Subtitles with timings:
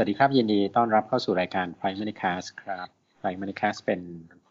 [0.00, 2.88] วัสดีครับยินดีต้อนรับเข้าสู่รายการ Prime Money Cast ครับ
[3.20, 4.00] Prime Money Cast เป็น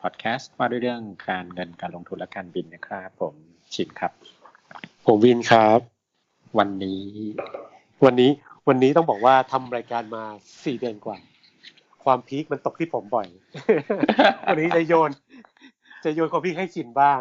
[0.01, 3.33] พอดแคสต์ว่าด้วยเรื่องการเงินการลงทุนและการบินนะครับ ผม
[3.73, 4.11] ชินครับ
[5.05, 5.79] ผมวินครับ
[6.57, 7.03] วันนี้
[8.05, 8.31] วันนี้
[8.67, 10.23] วันนี้ต้องบอกว่าทำรายการมา
[10.65, 11.17] สี่เดือนกว่า
[12.03, 13.27] ความพีคมันตกที่ผมบ่อย
[14.47, 15.11] วันนี้จะโยน
[16.05, 17.19] จะโยนความพีคให้ชินบ้าง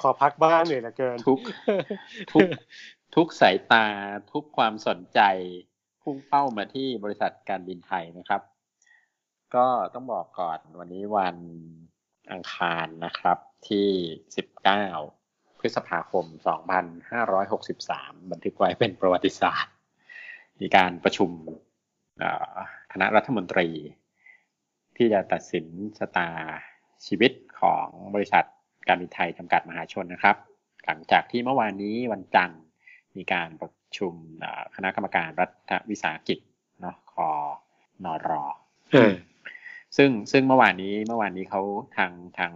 [0.00, 1.38] ขอพักบ้างเหนื่อยเหลือเกินทุก
[2.32, 2.48] ทุก
[3.14, 3.86] ทุกสายตา
[4.32, 5.20] ทุกความสนใจ
[6.08, 8.42] พุ่งเป้ามาที่บริษัทการบินไทยนะครับ
[9.54, 11.36] ก็ต้องบอกก่อนวันนี้วัน
[12.32, 13.88] อังคารนะครับที่
[14.74, 16.24] 19 พฤษภาคม
[17.08, 19.74] 2563 บันทึกไว้เป็นประวัติศาสตร์
[20.60, 21.30] มีการประชุม
[22.92, 23.68] คณะรัฐมนตรี
[24.96, 25.66] ที่จะตัดสิน
[25.98, 26.30] ชะตา
[27.06, 28.44] ชีวิตของบริษัท
[28.88, 30.36] การบินไทยจำกัดมหาชนนะครับ
[30.84, 32.60] หลังจากที่เมื่อวานนี้วันจันทร์
[33.16, 34.14] มีการประชุม
[34.74, 36.38] คณะกรรมการรัฐวิสาหกิจ
[36.80, 37.28] เนาะคอ
[38.04, 38.44] นอรอ
[39.96, 41.62] ซึ่งซึ่งเมื่อวานนี้เมื่อวานนี้เขา
[41.96, 42.52] ทางทาง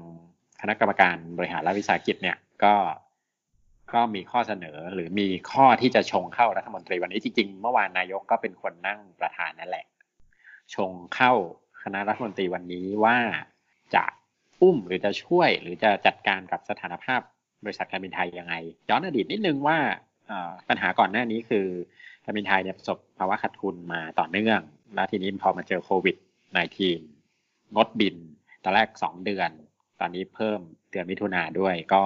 [0.61, 2.75] คณะกรรมการบริหารรัฐวิสาหกิจเนี่ยก็
[3.95, 9.87] ก็มีข้อเสนอหรือมีข้อที่จะชงเข้ารัฐมนตรีวันนี้จริงๆเมื่อวานนายกก็เป็นคนนั่งประธานนั่นแหละ
[10.75, 11.33] ชงเข้า
[11.83, 13.19] คณะรัฐมนตรีวันนี้ว่า
[13.95, 14.05] จะ
[14.61, 17.21] อุ้มหรือจะช่วยหรือจะจัดการกับสถานภาพ
[17.65, 18.55] บริษัทการบินไทยยังไง
[18.89, 19.79] ย้อนอดีตนิดนึงว่า
[20.69, 21.67] ปัญหาก่อนหน้านี้คือ
[22.25, 24.61] การบินไทยเนี่ยประสบภาวะขาดทุนมาต่อเนื่อง
[24.95, 26.17] แล้วทีนี้พอมาเจอโควิด
[26.97, 28.17] -19 งดบิน
[28.65, 29.51] ตอนแรกสองเดือน
[30.01, 32.03] ตอนนี้เพิ่มเดือนมิถุนาด้วยก็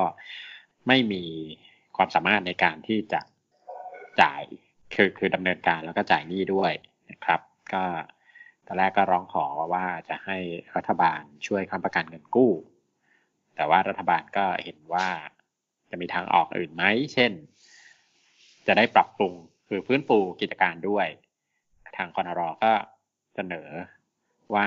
[0.89, 1.25] ไม่มี
[1.97, 3.21] ความสามารถในการที่จะ
[4.21, 4.43] จ่าย
[4.95, 6.73] คือคือดำเนินการแล้วก็จ่ายหนี้ด้วย
[7.11, 7.41] นะครับ
[7.73, 7.85] ก็
[8.67, 10.39] ตอนแรกก็ร้องขอว่าจะให้
[10.77, 12.53] รัฐบาลช่วยค้ำประกันเงินกู้
[13.57, 15.07] แต่ว่ารัฐบาลก็เห็นว่า
[15.91, 17.33] จะมีทางออกอื่นไหม เช่น
[18.67, 19.35] จะได้ปรับปรุง
[19.69, 21.07] คือพื้นฟูกิจการด้วย
[21.97, 22.73] ทางคอนรอก็
[23.35, 23.69] เสนอ
[24.55, 24.67] ว่า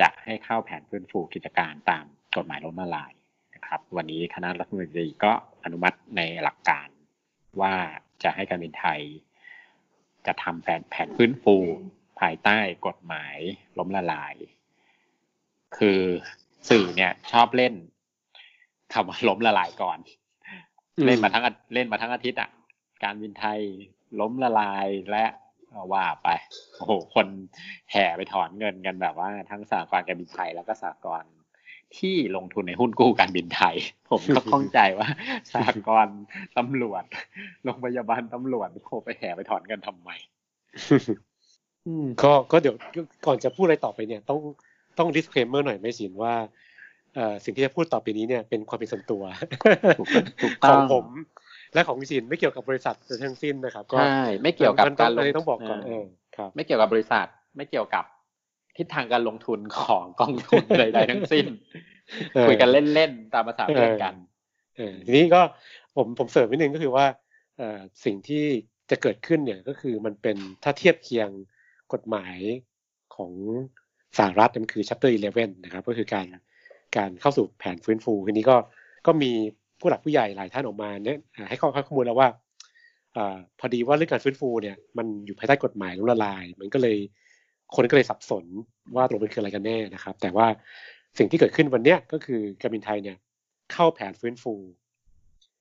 [0.00, 2.04] จะให้เข้าแผนพื้นฟูกิจการตาม
[2.36, 3.12] กฎหมายล้มละลาย
[3.54, 5.32] นะครับ วันนี้คณะรัฐมนตรีก็
[5.64, 6.88] อนุมัติในหลักการ
[7.60, 7.74] ว่า
[8.22, 9.00] จะให้การบินไทย
[10.26, 11.56] จะทำแผนแผนพื้นฟู
[12.20, 13.36] ภายใต้กฎหมาย
[13.78, 14.34] ล้มละลาย
[15.78, 16.00] คือ
[16.70, 17.74] สื่อเนี่ยชอบเล่น
[18.92, 19.98] คำว่าล้มละลายก่อน
[21.06, 21.44] เล่นมาทั้ง
[21.74, 22.50] เล่นมาทั้งอาทิตย์อะ
[23.04, 23.60] การบินไทย
[24.20, 25.24] ล้มละลายและ
[25.92, 26.28] ว่าไป
[26.76, 27.26] โอ้โหคน
[27.90, 31.24] แห่ไปถอนเงินกันแบบว่า ทั้งสากลการบินไทยแล้วก็สากล
[31.98, 33.74] ที่ลงทุนในหุ้นกู้การบินไทย
[34.10, 35.08] ผมก็ข้องใจว่า
[35.54, 36.08] สากล
[36.58, 37.04] ตำรวจ
[37.64, 40.10] โรงพยาบาลตำรวจโคไปแห่ไปถอนเงินทำไม
[42.22, 42.74] ก็ก็เดี๋ยว
[43.26, 44.40] ก่อนจะพูดอะไรต่อไปเนี่ยต้อง
[44.98, 46.34] ต้อง disclaimer หน่อยไม่สินว่า
[47.14, 49.22] เอ่อสิ่งที่จะพูดต่อไปนี้เนี่ยเป็นความเป็นส่วนตัว
[50.62, 51.06] ของผม
[51.74, 56.04] และของสินไม่เกี่ยวกับบริษัททั้งสิ้นนะครับก็ใช่ไม่เกี่ยวกับการลงต้องบอกก่อนเออ
[56.36, 57.26] ครับไม่เกี่ยวกับบริษัท
[57.56, 58.04] ไม่เกี่ยวกับ
[58.76, 61.46] ทิศทางการลงทุนของกองทุนใดๆทั้งสิ้น
[62.48, 64.14] คุยกันเล่นๆตามภาษาเพื่อนกัน
[65.06, 65.40] ทีนี้ก็
[65.96, 67.06] ผมผมเสริมนิดนึงก็คือว่า
[68.04, 68.44] สิ่งที่
[68.90, 71.28] จะเกิดขึ้นเนี่ยก็คือมันเป็นถ้าเทียบเคียง
[71.92, 72.36] กฎหมาย
[73.16, 73.32] ของ
[74.18, 76.26] สหรัฐมันคือ chapter 11 นะครับ ก็คือการ
[76.96, 78.56] การเข้าสู่แผนฟื้นฟูทีนี้ก็
[79.06, 79.32] ก็มี
[79.80, 81.18] ผู้หลักผู้ใหญ่หลายท่านออกมาเนี่ย
[81.48, 82.28] ให้ข้อข้อมูลแล้วว่า
[83.16, 83.18] อ
[83.60, 86.96] พอดีว่าเรื่องการฟื้นฟูเนี่ยมันอยู่ภายใต้กฎหมายล้มละลาย มันก็เลย
[87.74, 88.44] คนก็เลยสับสน
[88.96, 90.46] ว่าตรงเป็นคืออะไรกันแน่นะครับ แต่ว่า
[91.18, 93.16] สิ่งที่เกิดขึ้นวันนี้ก็คือการบินไทยเนี่ย
[93.72, 94.54] เข้าแผนฟื้นฟู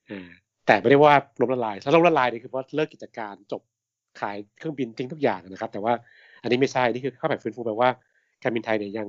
[0.10, 0.30] อ่า
[0.66, 3.62] แต่ไม่ได้ว่าล้มละลายถ้าล้มละลายนี่คือว่าเลิกกิจการจบ
[4.22, 5.94] ขายเครื่องบินทิ้งทุกอย่างนะครับ แต่ว่า
[6.42, 7.90] อันนี้ไม่ใช่นี่คือเข้าแผนฟื้นฟูแปลว่า
[8.44, 9.08] การบินไทยเนี่ยยัง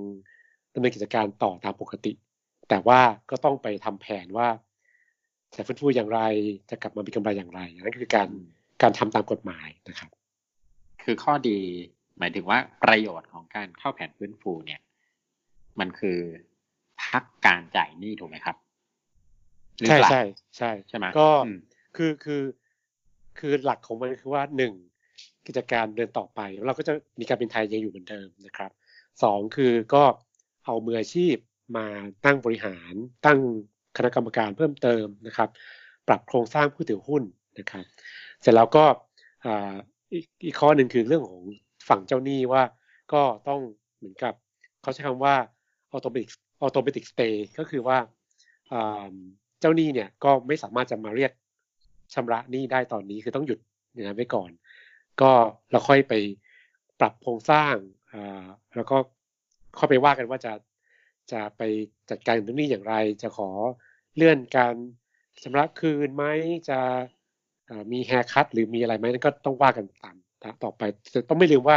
[0.75, 2.13] ดำเนินกิจการต่อตามปกติ
[2.69, 3.01] แต่ว่า
[3.31, 4.49] ก็ต้องไปทำแผนว่า
[5.57, 6.21] จะฟื้นฟูอย่างไร
[6.71, 8.29] จะกลับมามีกำไรอย่างไรนั่นคือการ
[8.83, 10.11] การทำตามกฎหมายนะครับ
[11.05, 11.59] คือข้อดี
[12.19, 14.81] หมายถึงว่าประโยชน์ของการเข้าแผนฟื้นฟูเนี่ย
[15.81, 16.19] มันคือ
[17.05, 18.57] พักการจ่ายหนี้ถูกไหมครับ
[19.89, 20.23] ใช่ใช่
[20.57, 21.29] ใช่ใช่ไหมก็
[21.97, 22.43] คือคือ
[23.39, 24.73] คือหลักของมันคือว่าหนึ่ง
[25.47, 28.71] กิจการเดินต่อไปเราก็จะมีการเป็นไทยยังอยู่เหมือนเดิมนะครับ
[29.23, 30.03] สองคือก็
[30.65, 31.37] เอามืออาชีพ
[31.77, 31.87] มา
[32.25, 32.95] ตั้งบริหาร
[33.27, 33.39] ตั้ง
[33.97, 35.49] คณะกรรมการเพิ่มเติมนะครับ
[36.09, 37.23] ปรับโครงสร้างผู้ถือหุ้น
[37.59, 37.85] นะครับ
[38.41, 38.85] เสร็จแล้วก็
[40.45, 41.43] อีกข้อหนึ่งคือเรื่องของ
[41.89, 42.63] ฝั่งเจ้าหนี้ว่า
[43.13, 43.61] ก็ต้อง
[43.97, 44.35] เหมือนกับ
[44.83, 45.35] เขาใช้คำว่า
[45.95, 46.29] automatic
[46.65, 47.99] automatic stay ก็คือว่า
[49.61, 51.33] เจ้าหนี้เนี่ยก็ไม่สามารถจะมาเรียก
[52.15, 53.59] ชำระหนี้ได้ตอนนี้คือต้องหยุด
[53.93, 54.51] อย่างนั้นไว้ก่อน
[55.21, 55.31] ก็
[55.71, 56.15] เราค่อยไป
[57.01, 57.75] ปรับโครงสร้าง
[58.77, 58.97] แล้วก็
[59.79, 60.53] ค่อยไปว่ากันว่าจะ
[61.33, 61.63] จะไป
[62.11, 63.51] จัดการตรงนี้อย่างไร จะขอ
[64.17, 64.75] เลื่อนการ
[65.43, 66.25] ชำระคืนไหม
[66.69, 66.79] จะ
[67.93, 70.83] มีแฮร์คัตหรือมีอะไรไหมนั่นก็ต้องว่ากันตามต่อไป
[71.29, 71.77] ต้องไม่ลืมว่า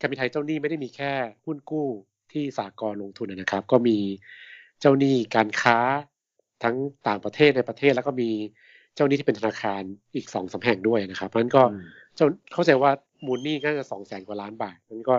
[0.00, 1.12] การบินไทยเจ้าหนี้ไม่ได้มีแค่
[1.44, 1.88] หุ้นกู้
[2.32, 3.98] ที่สากลลงทุนนะครับ ก็มี
[4.80, 5.78] เจ้าหนี้การค้า
[6.62, 6.76] ทั้ง
[7.08, 8.30] ต่างประเทศในประเทศแล้วก็มี
[8.94, 9.82] เจ้าหนี้ที่เป็นธนาคาร
[10.14, 11.62] อีกสองสาแห่งด้วยนะครับเพราะฉะนั้นก็
[12.16, 12.90] เจ้าเข้าใจว่า
[13.26, 15.14] มูลหนี้ก็จะสองแสนกว่าล้านบาทมันก็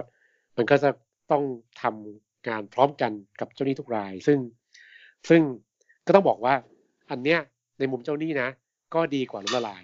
[0.58, 0.90] มันก็จะ
[1.32, 1.44] ต้อง
[1.82, 4.38] ทำ งานพร้อมกันกับเจ้าหนี้ทุกราย ซึ่ง
[5.30, 5.42] ซึ่ง
[6.06, 6.54] ก็ต้องบอกว่า
[7.12, 7.40] อันเนี้ย
[7.80, 8.50] ในมุมเจ้าหนี้นะ
[8.96, 9.84] ก็ดีกว่าล้มละลาย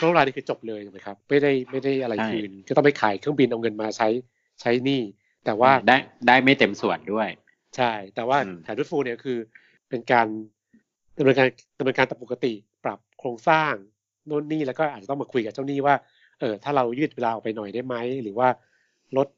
[0.00, 4.08] ล้มละลายนี่คือจบเลยถูกไหมครับ ไม่ได้ไม่ได้อะไรคืน ก็ต้องไปขายเครื่องบินเอาเงินมาใช้
[4.60, 5.02] ใช้หนี้
[5.44, 5.96] แต่ว่าได้
[6.26, 7.28] ได้ไม่เต็มส่วนด้วย
[7.76, 9.38] ใช่ แต่ว่าแผนฟื้ฟูเนี่ยคือ
[9.88, 10.26] เป็นการ
[11.18, 11.48] ดำเนินการ
[11.78, 12.52] ดำเนินการตามปกติ
[12.84, 13.72] ปรับโครงสร้าง
[14.26, 15.94] โน่นนี่แล้วก็อาจจะต้องมาคุยกับเจ้าหนี้ว่า
[16.40, 18.48] เออถ้าเรายืดเวลาออกไปหน่อยได้ไหมหรือว่า
[19.16, 19.28] ลด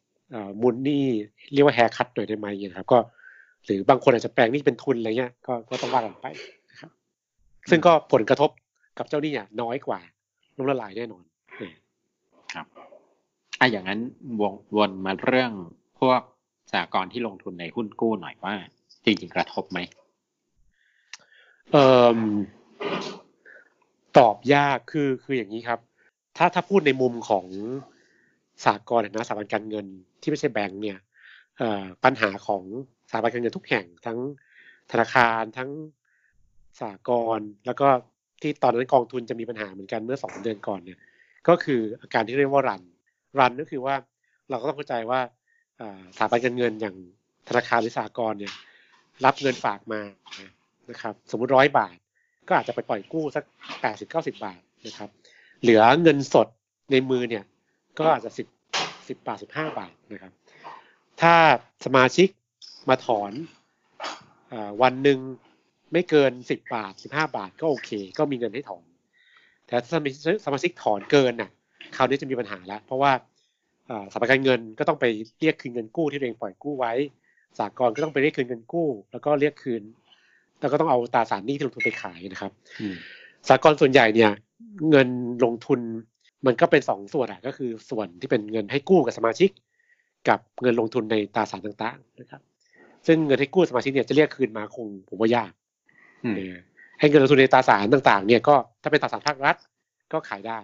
[0.60, 1.04] มูลหนี้
[1.52, 2.98] เรียกว่าแฮร์คัตหน่อยได้ไหมอย่างครับ ก็
[3.64, 6.26] หรือบางคนอาจจะแปลงนี่เป็นทุนอะไรเงี้ยก็ก็ต้องว่ากันไป
[6.70, 6.90] นะครับ
[7.70, 8.50] ซึ่งก็ผลกระทบ
[8.98, 10.00] กับเจ้าหนี้อะน้อยกว่า
[10.56, 11.24] ล้มละลายแน่นอน
[12.54, 12.66] ครับ
[13.60, 14.00] อะอย่างนั้น
[14.40, 14.42] ว
[14.76, 15.52] วนมาเรื่อง
[16.00, 16.20] พวก
[16.72, 18.54] สากลที่ลงทุนในหุ้นกู้หน่อยว่า
[19.04, 19.78] จริงๆกระทบไหม
[21.72, 21.84] เอ่
[22.16, 22.18] อ
[24.18, 25.80] ตอบยากคือคืออย่างนี้ครับ
[26.36, 27.46] ถ้าถ้าพูดในมุมของ
[28.66, 29.86] สากลนะสถาบันการเงิน
[30.20, 30.98] ที่ไม่ใช่แบงก์เนี่ย
[32.04, 32.62] ปัญหาของ
[33.08, 34.18] สถาบันการเงินทุกแห่งทั้ง
[34.92, 35.70] ธนาคารทั้ง
[36.82, 37.88] สากลแล้วก็
[38.42, 40.98] ที่ตอนนั้นกองทุนจะมีปัญหาเหมือนกันเมื่อสองเดือนก่อนเนี่ย
[41.48, 42.82] ก็คืออาการที่เรียกว่ารัน
[43.38, 43.94] รันก็คือว่า
[44.50, 45.20] เราก็ต้องเข้าใจว่า
[46.16, 46.96] สถาบันการเงินอย่าง
[47.48, 48.54] ธนาคารหรือสากลเนี่ย
[49.24, 50.00] รับเงินฝากมา
[50.90, 51.96] นะครับสมมุติร้อยบาท
[52.48, 53.44] ก็อาจจะไปปล่อยกู้สัก
[53.80, 55.10] แปดสิบเก้าสิบาทนะครับ
[55.62, 56.48] เหลือเงินสด
[56.92, 57.44] ในมือเนี่ย
[57.98, 58.46] ก็อาจจะสิบ
[59.08, 60.32] สิบบาทสิบห้าบาทนะครับ
[61.20, 61.34] ถ้า
[61.84, 62.28] สมาชิก
[62.88, 63.32] มาถอน
[64.52, 65.18] อวันหนึ่ง
[65.92, 68.84] ไม่เกินสิบบาทสิบห้าบาทก็โอเค ก็มีเงินให้ถอน
[69.66, 69.90] แต่ถ้า
[70.44, 71.50] สมาชิกถอนเกินน่ะ
[71.96, 73.12] คราวนี้จะมีปัญหาแล้ว เพราะว่า
[74.12, 75.04] สถาบันการเงินก็ต้องไป
[75.40, 76.92] เรียกคืนเงินกู้ที่ตัวเองปล่อยกู้ไว้
[77.58, 79.82] สากลก็ต้องไปเรียกคืนเงินกู้ แล้วก็เรียกคืน
[80.60, 82.52] แล้วก็ต้องเอาตราสารหนี้ที่ลงทุนไปขายนะครับ
[83.48, 84.30] สากลส่วนใหญ่เนี่ย
[84.90, 85.08] เงิน
[85.44, 85.80] ลงทุน
[86.46, 89.50] มันก็เป็นสองส่วนอะก็คือส่วนที่เป็นเงินให้กู้กับสมาชิก
[90.28, 92.42] กับเงินลงทุนในตราสารต่างๆนะครับ
[93.06, 95.52] ซึ่งเงินให้กู้สมาชิกเนี่ยจะเรียกคืนมาคงผมว่ายาก
[97.00, 99.56] ให้เงินลงทุนในตราสารต่างๆ เนี่ยก็ถ้าเป็นตราสารภาครัฐ
[100.12, 100.58] ก็ขายได้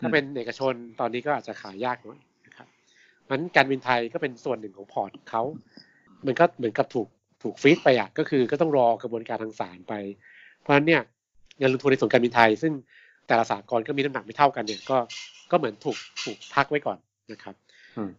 [0.00, 2.68] ถ้าเป็นเอกชนตอนนี้ก็อาจจะขายยากหน่อยนะครับ
[3.28, 5.42] มันการบินไทยก็เป็นส่วนหนึ่งของพอร์ตเขา
[6.26, 7.08] มันก็เหมือนกับถูก
[7.42, 9.94] ถูกฟีดไปอะก็คือก็ต้องรอกระบวนการทางศาลไป
[10.60, 11.02] เพราะฉะนั้นเนี่ย
[11.58, 12.72] เงินลงทุนในส่วนการบินไทย ซึ่ง
[13.28, 14.98] แต่ละสากลก็มีน้ำหนักไม่เท่ากันเนี่ยก็
[15.50, 16.98] ก็เหมือนถูกถูกพักไว้ก่อน
[17.32, 17.54] นะครับ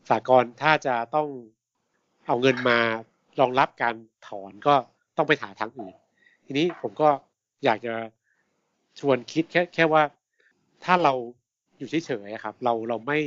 [0.09, 1.27] สากลถ้าจะต้อง
[2.27, 2.77] เอาเงินมา
[3.39, 3.95] รองรับการ
[4.27, 4.75] ถอนก็
[5.17, 5.93] ต้องไปหาทางอื่น
[6.45, 7.09] ทีนี้ผมก็
[7.65, 7.95] อยากจะ
[8.99, 10.03] ชวนคิดแค่แค่ว่า
[10.83, 11.13] ถ้าเรา
[11.77, 13.19] อยู่เฉยๆครับ เราเราไม่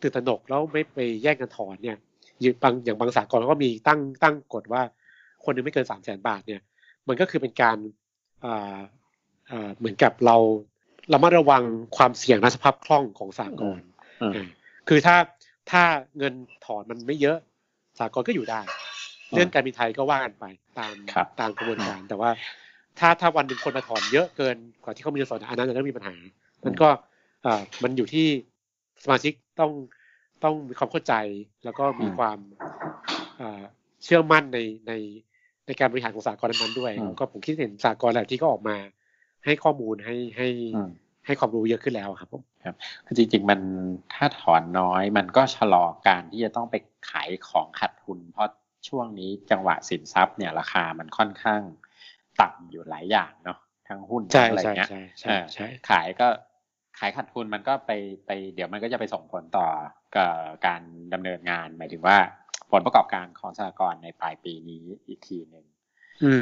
[0.00, 1.96] ตื่นตระหนกแล้วไม่ไปแย่งกันถอนเนี่ย
[2.40, 4.82] อย่างบางอย่างบางสากลก็มีตั้งตั้งกฎว่า
[5.44, 6.60] คนหนึ่งไม่เกินสามแสนบาทเนี่ย
[7.08, 7.78] มันก็คือเป็นการ
[8.44, 8.78] อ่า
[9.50, 10.36] อ่าเหมือนกับเรา
[10.71, 11.62] เรามาระวัง
[11.96, 13.76] ความเสี่ยงในสภาพคล่องของสากล
[14.88, 15.16] คือถ้า
[15.70, 15.82] ถ้า
[16.18, 16.34] เงิน
[16.64, 17.38] ถอนมันไม่เยอะ
[17.98, 18.60] สากลก็อยู่ได้
[19.34, 20.44] เรื่องการบินไทยก็ว่ากันไป
[20.78, 20.92] ตาม
[21.40, 22.30] ตามกระบวนการ แต่ว่า
[22.98, 26.14] ถ้าถ้าวันหนึ่งคนมาถอนเยอะเกินกว่าที่เขามีเงินสดอันนั้นจะต้องมีปัญหา
[26.64, 26.88] มันก็
[27.46, 28.26] อ่ามันอยู่ที่
[29.04, 29.72] สมาชิกต้อง
[30.44, 31.14] ต้องมีความเข้าใจ
[31.64, 32.38] แล้วก็มีความ
[34.04, 34.92] เชื่อมั่นในใน
[35.66, 38.76] ในการบริหารของสากลนั้นด้วย ก็ผมคิดเห็นสากลแหละที่ก็ออกมา
[39.44, 40.48] ให้ข้อมูลให้ให้
[41.26, 42.74] ให้ความรู้เยอะขึ้นแล้วครับผมครับ
[43.16, 43.60] จริง ๆ มัน
[44.14, 46.74] ถ้าถอนน้อย มันก็ชะลอการที่จะต้องไป
[47.10, 48.50] ขายของขาดทุน เพราะ
[48.88, 51.62] ช่วงนี้จังหวะสินทรัพย์เนี่ยราคามันค่อนข้าง
[52.40, 53.58] ต่ำอยู่หลายอย่างเนาะ
[53.88, 54.88] ทั้งหุ้นอะไรเงี้ย
[55.20, 56.28] ใช่ขายก็
[56.98, 57.90] ขายขาดทุนมันก็ไป
[58.26, 59.66] ไป เดี๋ยวมันก็จะไปส่งผลต่อ
[60.66, 60.82] การ
[61.12, 62.16] ดำเนินงาน หมายถึงว่า
[62.70, 65.64] ผลประกอบการของสหกรณ์ในปลายปีนี้อีกทีหนึ่ง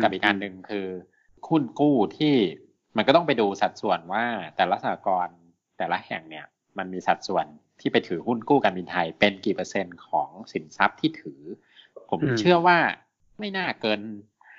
[0.02, 0.86] กับอีกอันหนึ่งคือ
[1.48, 2.36] หุ้นกู้ที่
[2.96, 4.24] มันก็ต้องไปดูสัดส่วนว่า
[4.56, 5.38] แต่ละสหกรณ์
[5.78, 6.46] แต่ละแห่งเนี่ย
[6.78, 7.46] มันมีสัดส่วน
[7.80, 11.40] ที่ไปถือหุ้นกู้การบินไทย เป็นกี่เปอร์เซ็นต์ของสินทรัพย์ที่ถือ
[12.10, 12.78] ผมเชื่อว่า
[13.38, 14.00] ไม่น่าเกิน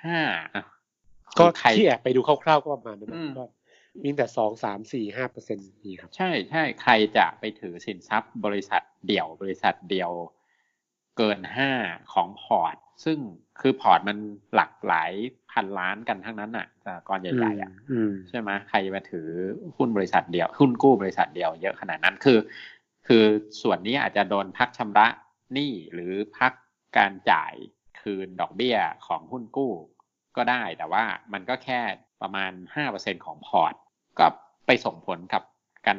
[0.04, 0.20] ห้า
[1.38, 3.44] ก็ใครที่แอบไปดูคร่าวๆก็ประมาณนั้นก็
[4.02, 10.10] มีแต่สองสามสี่ห้าเปอร์เซ็นต์นี่ครับ ใช่ใช่ใครจะไปถือสินทรัพย์บริษัทเดี่ยวบริษัทเดียว
[11.18, 11.70] เกินห้า
[12.12, 13.18] ของพอร์ต ซึ่ง
[13.60, 14.18] คือพอร์ตมัน
[14.54, 15.12] หลักหลาย
[15.52, 17.72] พันล้านกันทั้งนั้นอะสหกรณ์ใหญ่ๆอะ
[18.28, 19.28] ใช่ไหมใครมาถือ
[19.76, 22.38] หุ้นบริษัทเดียว หุ้นกู้บริษัทเดียวเยอะขนาดนั้นคือ
[23.06, 23.24] คือ
[23.62, 25.06] ส่วนนี้อาจจะโดนพักชำระ
[25.52, 26.52] หนี้หรือพัก
[26.98, 27.54] การจ่าย
[28.00, 29.72] คืนดอกเบี้ยของหุ้นกู้
[30.36, 31.80] ก็ได้ แต่ว่ามันก็แค่
[32.22, 33.74] ประมาณห้าเปอร์เซ็นต์ของพอร์ต
[34.18, 34.26] ก็
[34.66, 35.42] ไปส่งผลกับ
[35.86, 35.96] การ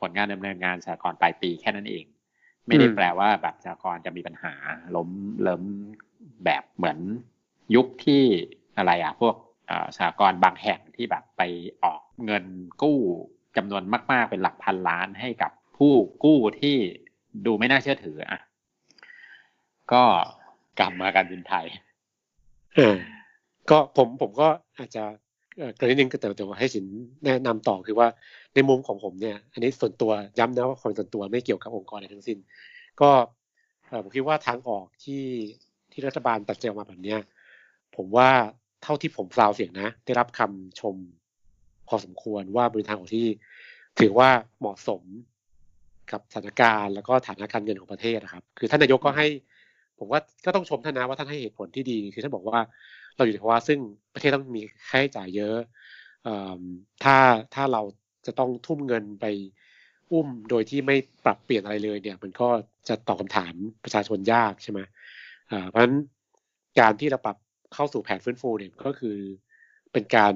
[0.00, 2.04] ผลงานดำเนินงานสหกรณ์ปลายปีแค่นั้นเอง
[2.66, 4.52] ไม่ได้แปลว่าแบบสหกรณ์จะมีปัญหา
[4.96, 5.10] ล้ม
[5.42, 5.62] เลิม
[6.44, 6.98] แบบเหมือน
[7.74, 8.22] ยุคที่
[8.76, 9.34] อะไรอะพวก
[9.96, 11.42] สหกรณ์บางแห่งที่แบบไป
[11.84, 12.44] ออกเงิน
[12.82, 12.98] กู้
[13.56, 15.92] จำนวนมากๆเป็นหลักพันล้านให้กับผู้
[16.24, 16.76] กู้ที่
[17.46, 18.40] ดูไม่น่าเชื่อถืออะ
[19.92, 20.02] ก็
[20.78, 21.66] กลับมาการบินไทย
[23.70, 24.48] ก็ผมผมก็
[24.78, 25.04] อาจจะ
[25.78, 26.84] กรณีนึงก็แต่แต่ว่าให้สิน
[27.24, 28.08] แนะนำต่อคือว่า
[28.54, 32.38] ในมุมของผมเนี่ย อันนี้ส่วนตัวย้ำนะว่าความส่วนตัวไม่เกี่ยวกับองค์กรอะไรทั้งสิ้น
[33.00, 33.10] ก็
[34.02, 35.22] ผมคิดว่าทางออกที่
[35.92, 37.20] ที่รัฐบาลตัดใจออกมาแบบเนี้ย
[37.96, 38.30] ผมว่า
[38.82, 40.96] เท่าที่ผมฟลาวเสียงนะ ได้รับคำชม
[41.88, 43.26] พอสมควรว่าเป็นทางออที่
[44.00, 44.30] ถือว่า
[44.60, 45.02] เหมาะสม
[46.12, 49.26] กับสถานการณ์แล้วก็ฐานะการเงินของประเทศนะครับ คือท่านนายกก็ให้
[49.98, 52.58] ผมว่าก็ต้องชมท่านนะว่าท่านให้เหตุผลที่ดี คือท่านบอกว่า
[53.16, 53.78] เราอยู่ในภาวะซึ่ง
[54.14, 55.56] ประเทศต้องมีค่าใช้จ่ายเยอะ
[57.04, 57.16] ถ้า
[57.54, 57.82] ถ้าเรา
[58.26, 59.26] จะต้องทุ่มเงินไป
[60.12, 62.48] อุ้มโดยที่ไม่ปรับเปลี่ยนอะไรเลยเนี่ย มันก็
[62.88, 64.80] จะตอบคาถามประชาชนยากใช่ไหม
[65.68, 65.96] เพราะฉะนั้น
[66.80, 67.36] การที่เราปรับ
[67.74, 69.16] เข้าสู่แผนฟื้นฟูเนี่ยก็คือ
[69.92, 70.34] เป็นการ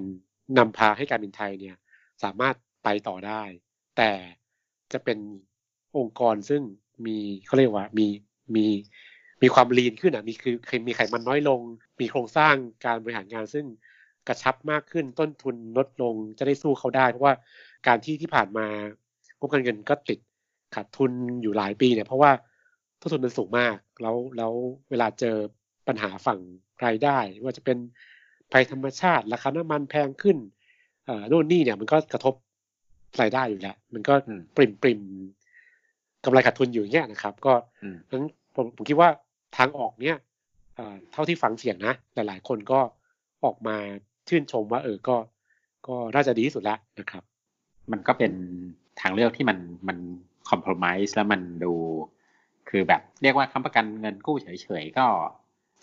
[0.58, 1.76] นำพาให้การบินไทยเนี่ย
[2.22, 2.54] สามารถ
[2.84, 3.42] ไปต่อได้
[3.96, 4.10] แต่
[4.92, 5.18] จะเป็น
[5.98, 6.62] องค์กรซึ่ง
[7.06, 8.06] มีเขาเรียกว่ามี
[8.54, 8.66] มี
[9.42, 11.60] มีความลีนขึ้นอะมีคือมีไขมันน้อยลง
[12.00, 12.54] มีโครงสร้าง
[12.84, 13.66] การบริหารงานซึ่ง
[14.28, 17.34] กระชับมากขึ้นต้นทุนลดลงจะได้สู้เขาได้ เพราะว่า
[17.86, 18.66] การที่ที่ผ่านมา
[19.38, 20.18] งบการเงินก็ติด
[20.74, 22.30] ขาดทุนอยู่หลายปีเนี่ยเพราะว่า
[23.00, 24.52] ต้นทุนมันสูงมาก แล้วแล้ว
[24.90, 25.36] เวลาเจอ
[25.88, 26.38] ปัญหาฝั่ง
[26.84, 27.78] รายได้ ว่าจะเป็น
[28.52, 30.36] ภัยธรรมชาติ ราคาน้ำมันแพงขึ้น
[31.08, 32.34] อ่าโน่นนี่เนี่ยมันก็กระทบ
[33.20, 34.14] รายได้อยู่แล้ว มันก็
[34.56, 35.00] ปริมปริม
[36.24, 37.54] กำไรขาดทุนอยู่เงี้ยนะครับ ก็
[38.10, 38.24] นั้น
[38.54, 39.10] ผมผมคิดว่า
[39.56, 40.16] ทางออกเนี้ย
[41.12, 42.80] เท่าที่ฟังเสียงนะ หลาย ๆ คนก็
[43.44, 43.76] ออกมา
[44.28, 45.16] ชื่นชมว่า เออก็
[45.86, 47.22] ก็น่าจะดีที่สุดแล้วนะครับ
[47.92, 48.32] มันก็เป็น
[49.00, 49.98] ทางเลือกที่มันมัน
[50.48, 51.72] คอมเพลมไพร์แล้วมันดู
[52.70, 55.06] คือแบบเรียกว่าค้ำประกันเงินกู้เฉยๆก็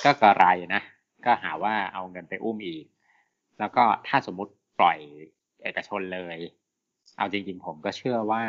[0.06, 0.82] ก็กระไรนะ
[1.26, 2.86] ก็หาว่าเอาเงินไปอุ้มอีก
[3.60, 5.00] แล้วก็ถ้าสมมุติปล่อย
[5.64, 6.38] เอกชนเลย
[7.18, 8.44] เอาจริงๆผมก็เชื่อว่า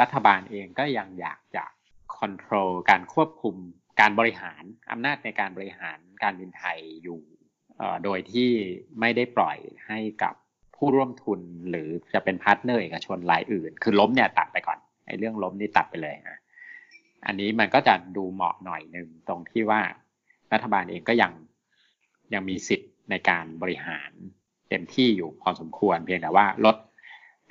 [0.00, 1.64] รัฐบาลเองก็ยังอยากจะ
[2.16, 3.56] control การควบคุม
[4.00, 7.20] การบริหารอำนาจในการบริหารการบินไทยอยู่
[8.04, 8.50] โดยที่
[9.00, 10.34] ไม่ได้ปล่อยให้กับ
[10.76, 11.40] ผู้ร่วมทุน
[11.70, 16.38] หรือจะเป็น partner เอกชนรายอื่น คือล้มเนี่ยตัดไปก่อนไอ้เรื่องล้มนี่ตัดไปเลยนะ
[17.26, 19.80] อันนี้มันก็จะดูเหมาะหน่อยหนึ่งตรงที่ว่า
[20.52, 21.32] รัฐบาลเองก็ยัง
[22.34, 24.10] ยังมีสิทธิ์ในการบริหาร
[24.68, 26.76] เต็มที่อยู่พอสมควรเพียงแต่ว่าลด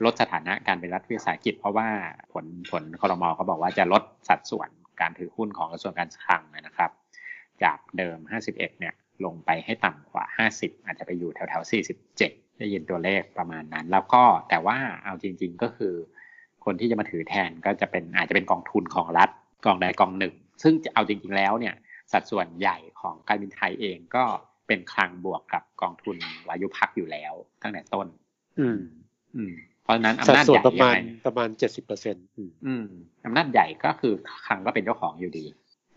[0.04, 1.90] ลดสถานะการเป็นรัฐวิสาหกิจ เพราะว่า
[2.34, 4.70] ผลผลคอรมอเขาบอกว่าจะลดสัดส่วน
[5.02, 6.92] การถือหุ้นของกระทรวงการคลังนะครับ
[7.64, 8.94] จากเดิม 51 เนี่ย
[9.26, 10.26] ลงไปให้ต่ำกว่า
[10.58, 11.72] 50 อาจจะไปอยู่แถวๆ
[12.14, 15.94] 47 ได้ยินตัวเลขประมาณนั้น แล้วก็แต่ว่าเอาจริง ๆก็คือ
[16.66, 19.30] คนที่จะมาถือแทนก็จะเป็นอาจจะเป็นกองทุนของรัฐ
[19.66, 21.76] กองใดกองหนึ่ง ซึ่งเอาจริง ๆ แล้วเนี่ย
[22.12, 24.24] สัดส่วนใหญ่ของการบินไทยเองก็
[24.68, 28.08] เป็นคลังบวกกับกองทุนวายุพักอยู่แล้วตั้งแต่ต้น
[28.60, 28.80] อืม
[29.36, 29.54] อืม
[29.84, 32.26] เพราะฉะนั้นอำนาจใหญ่ประมาณประมาณเจ็ดสิบเปอร์เซ็นต์
[32.68, 32.86] อืม
[33.26, 34.14] อำนาจใหญ่ก็คือ
[34.48, 35.46] คลังก็เป็นเจ้าของอยู่ดี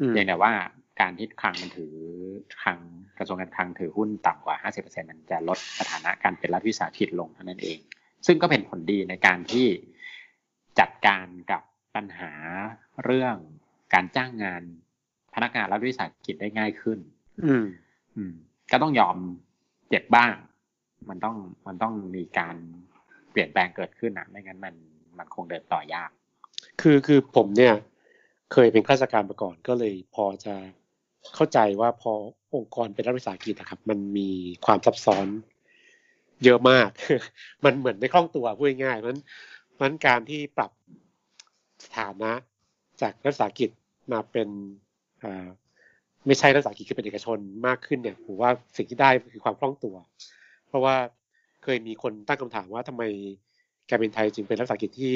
[0.09, 0.53] เพียงแต่ว่า
[1.01, 1.95] การที่คลังมันถือ
[2.63, 2.79] คลัง
[3.19, 7.79] กระทรวงการคลังถือหุ้นต่ำกว่าห้าสิบเปอร์เซ็นมันจะลดสถานะการเป็นรัฐวิสาหกิจลงเท่านั้นเอง
[8.27, 9.67] ซึ่งก็เป็นผลดีในการที่
[10.81, 11.63] จัดการกับ
[11.95, 12.33] ปัญหา
[13.05, 13.37] เรื่อง
[13.95, 14.63] การจ้างงาน
[15.35, 16.99] พนักงานรัฐวิสาหกิจได้ง่ายขึ้น
[17.45, 17.65] อืม
[18.17, 18.33] อืม
[18.73, 19.17] ก็ต้องยอม
[19.89, 20.33] เจ็บบ้าง
[21.09, 21.37] มันต้อง
[21.67, 22.57] มันต้องมีการ
[23.31, 24.75] เปลี่ยนแปลงเกิดขึ้นอะไม่งั้นมัน
[25.19, 26.11] มันคงเดินต่อยาก
[26.81, 27.75] คือคือผมเนี่ย
[28.53, 30.55] เคยเป็นข้าราชการมาก่อนก็เลยพอจะ
[31.35, 32.13] เข้าใจว่าพอ
[32.55, 34.31] องค์กรเป็นรัฐวิสาหกิจนะครับ มันมี
[34.67, 35.27] ความซับซ้อน
[36.45, 36.89] เยอะมาก
[37.65, 39.17] มันเหมือนไม่คล่องตัวพูดง่ายๆมัน
[39.81, 40.71] มันการที่ปรับ
[41.85, 42.33] สถานะ
[43.01, 43.71] จากรัฐวิสาหกิจ
[44.13, 44.49] มาเป็น
[46.27, 49.97] ไม่ใช่รัฐวิสาหกิจคือเป็นเอกชนมากขึ้นเนี่ยผมว่าสิ่งที่ได้คือความคล่องตัว
[50.69, 50.95] เพราะว่า
[51.63, 53.03] เคยมีคนตั้งคำถามว่าทำไม
[53.91, 55.15] การบินไทยจึงเป็นรัฐวิสาหกิจที่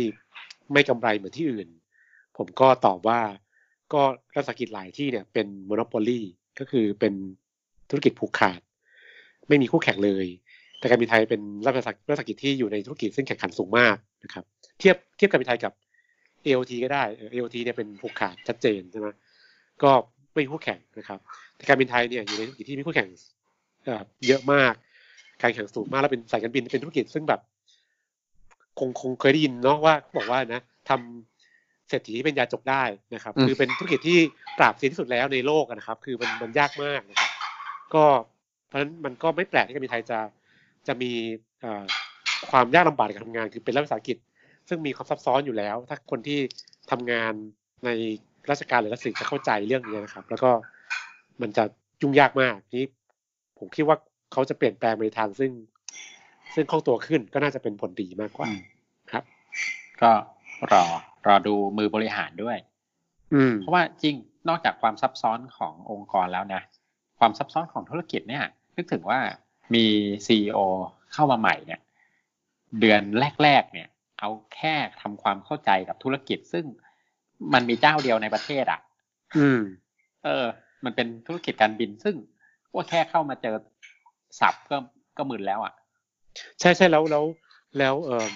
[0.72, 1.68] ไม่กำไรเหมือนที่อื่น
[2.36, 3.20] ผมก็ตอบว่า
[3.92, 4.02] ก็
[4.34, 6.20] รัฐวิสาหกิจหลายที่เนี่ยเป็นโมโนโปลี
[6.58, 7.14] ก็คือเป็น
[7.90, 8.60] ธุรกิจผูกขาด
[9.48, 10.26] ไม่มีคู่แข่งเลย
[10.78, 11.82] แต่การบินไทยเป็นรัฐวิ
[12.18, 14.44] สาหกิจที่อยู่ในธุรกิจซึ่งแข่งขันสูงมากนะครับ
[14.78, 15.72] เทียบเทียบการบินไทยกับ
[16.48, 17.02] AOT ก็ได้
[17.34, 19.08] AOT เนี่ยเป็นผูกขาดชัดเจนใช่ไหม
[19.82, 19.90] ก็
[20.32, 21.18] ไม่มีคู่แข่งนะครับ
[21.56, 23.08] แต่การบินไทยเนี่ยอยู่ในธุรกิจที่มีคู่แข่ง
[24.26, 24.74] เยอะมาก
[25.42, 27.40] การแข่งสูงมากแล้วเป็นสายการบินเป็นธุรกิจซึ่งแบบ
[28.78, 32.82] คงคงเคยได้ยินเนาะว่าบอกว่านะทำเศรษฐีเป็นยาจกได้
[33.14, 34.18] นะครับ คือเป็นธุรกิจที่
[34.58, 37.30] ปราบเซียนที่สุดแล้วในโลกนะครับ คือมันมันยากมากนะครับ
[37.94, 38.04] ก็
[38.66, 40.18] เพราะฉะนั้นมันก็ไม่แปลกที่การบินไทยจะ
[40.86, 41.12] จะมี
[42.50, 44.16] ความยากลำบากในการทำงาน คือเป็นรัฐวิสาหกิจ
[44.68, 46.38] ซึ่งมีความซับซ้อนอยู่แล้ว ถ้าคนที่
[46.90, 47.32] ทำงาน
[47.84, 47.90] ใน
[48.50, 50.50] ราชการหรือรัฐศิลป์จะเข้าใจเรื่องนี้นะครับ แล้วก็
[51.40, 51.64] มันจะ
[52.02, 52.86] ยุ่งยากมากนี่
[53.58, 53.96] ผมคิดว่า
[54.32, 55.52] เขาจะเปลี่ยนแปลงไปทางซึ่ง
[56.54, 58.48] ซึ่งคล่องตัวขึ้นก็น่าจะเป็นผลดีมากกว่า
[59.12, 59.24] ครับ
[60.02, 60.10] ก็
[60.72, 60.84] รอ
[61.26, 62.58] รอดูมือบริหารด้วย
[63.34, 64.16] อืมเพราะว่าจริง
[64.48, 66.62] นอกจากความซับซ้อนขององค์กรแล้วนะ
[67.18, 68.44] ความซับซ้อนของธุรกิจเนี่ย
[68.76, 69.20] นึกถึงว่า
[69.74, 69.84] มี
[70.26, 70.58] ซีอ
[71.12, 71.80] เข้ามาใหม่เนี่ย
[72.80, 73.02] เดือน
[73.42, 73.88] แรก ๆ เนี่ย
[74.20, 76.64] เอาแค่ทำความเข้าใจกับธุรกิจ ซึ่ง
[77.54, 78.80] มันมีเจ้าเดียวในประเทศอะ
[79.38, 79.60] อืม
[80.24, 80.44] เออ
[80.84, 82.14] มันเป็นธุรกิจการบินซึ่ง
[82.74, 83.56] ว่าแค่เข้ามาเจอ
[84.40, 84.76] สับก็
[85.16, 85.74] ก็มึนแล้วอะ
[86.60, 87.24] ใช่ใช่แล้วแล้ว
[87.78, 88.26] แล้วเออ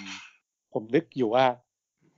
[0.73, 1.45] ผมนึกอยู่ว่า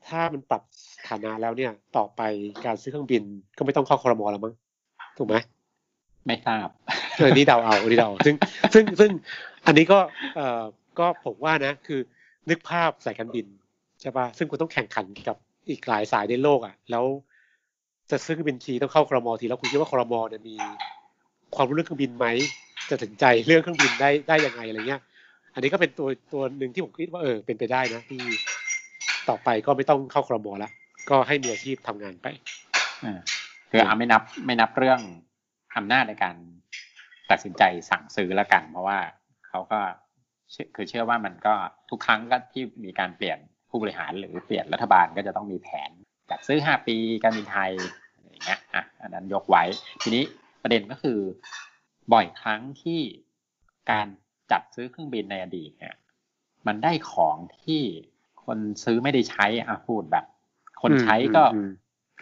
[0.06, 0.62] ถ้ามันปรับ
[1.08, 2.20] ฐานะแล้วเนี่ย ต่อไป
[2.64, 3.22] การซื้อเครื่องบิน
[3.56, 4.54] ก็ไม่ต้องเข้าคอรมอแล้วมั้ง
[5.18, 5.36] ถูกไหม
[6.26, 6.68] ไม่ทราบ
[7.16, 8.34] เออนี่เดาเอาอันนี้เดาเอาซึ่ง
[8.74, 9.10] ซึ่งซึ่ง
[9.66, 9.98] อันนี้ก็
[10.36, 10.62] เอ่อ
[10.98, 12.00] ก็ผมว่านะ คือ
[12.50, 13.46] นึกภาพสายการบิน
[14.00, 15.36] ใช่ป่ะซึ่งคุณต้องแข่งขันกับ
[15.68, 17.04] อีกหลายสายในโลกอะ แล้ว
[18.10, 20.54] จะซื้อเครื่องบินทีต้องเข้าคอรมอทีแล้วคุณคิดว่าคอรมอเนี่ยมี
[21.56, 22.26] ความรู้เรื่องเครื่องบินไหม
[22.90, 25.02] จะถึงใจเรื่องเครื่องบินได้ได้ยังไงอะไรเงี้ย
[25.54, 28.20] อันนี้ก็เป็นตัวตัวหนึ่งที่ผมคิดว่าเออเป็นไปได้นะที่
[29.28, 30.70] ต่อไปก็ไม่ต้องเข้าครมอละ
[31.10, 32.26] ก็ให้มีอาชีพทำงานไป
[33.04, 33.18] อ่า
[33.70, 35.00] คือเอาไม่นับไม่นับเรื่อง
[35.76, 36.36] อำนาจในการ
[37.30, 38.98] ตัดสินใจสั่งซื้อแล้วกัน เพราะว่า
[39.48, 39.80] เขาก็
[40.76, 41.54] คือเชื่อว่ามันก็
[41.90, 43.38] ทุกครั้งก็ที่มีการเปลี่ยน
[43.70, 45.90] ผู้บริหารหรือเปลี่ยนรัฐบาลก็จะต้องมีแผน
[46.30, 47.72] จัดซื้อห้าปีการบินไทย
[48.14, 49.62] อะไรอย่างเงี้ยอะอันนั้นยกไว้
[50.02, 50.24] ทีนี้
[50.62, 51.18] ประเด็นก็คือ
[52.12, 53.00] บ่อยครั้งที่
[53.90, 54.06] การ
[54.52, 55.94] จัดซื้อเครื่องบินในอดีตเนี่ย
[56.66, 57.82] มันได้ของที่
[58.44, 60.24] คนซื้อไม่ได้ใช้อะพูดแบบ
[60.82, 61.70] คนใช้ก็อืม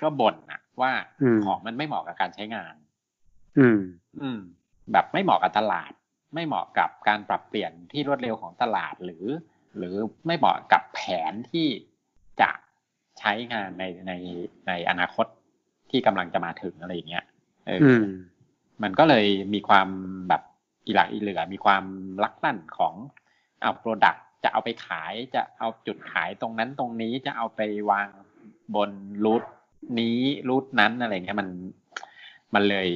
[0.03, 2.75] ก็บ่นอะว่าอืมของมันไม่เหมาะกับการใช้งาน
[3.59, 3.79] อืม
[4.21, 4.41] อืม
[4.93, 5.93] แบบไม่เหมาะกับตลาด
[6.35, 9.27] ไม่เหมาะกับการปรับเปลี่ยนที่รวดเร็วของตลาดหรือ
[9.77, 9.95] หรือ
[10.27, 11.67] ไม่เหมาะกับแผนที่
[12.41, 12.51] จะ
[13.19, 14.13] ใช้งานในใน
[14.69, 15.27] ในอนาคต
[15.91, 17.25] ที่กำลังจะมาถึงอะไรอย่างเงี้ย
[17.67, 18.07] เออออืม
[18.83, 19.89] มันก็เลยมีความ
[20.29, 20.43] แบบ
[20.87, 21.85] อีหลักอีเหลือมีความ
[22.23, 22.95] ลักลั่นของ
[23.61, 28.09] เอาโปรดักจะเอาไปขายจะเอาจุดขายตรงนั้นตรงนี้จะเอาไปวาง
[28.75, 28.91] บน
[29.25, 29.45] รูท
[29.99, 30.19] นี้
[30.49, 31.49] รูทนั้นอะไรเงี้ยมัน
[32.55, 32.89] มันเลย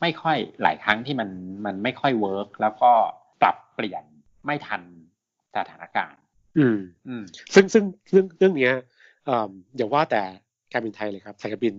[0.00, 1.28] ไม่ค่อยหลายครั้งที่มัน
[1.66, 2.90] มันไม่ค่อย work แล้วก็
[3.40, 4.04] ปรับเปลี่ยน
[4.46, 4.82] ไม่ทัน
[5.56, 6.20] สถานการณ์
[6.58, 6.78] อืม
[7.08, 8.74] อืม ซึ่งซึ่งเรื่องเรื่องเนี้ย
[9.26, 10.22] เอ่ออย่าว่าแต่
[10.72, 11.74] การบินไทยเลยครับสายการบิน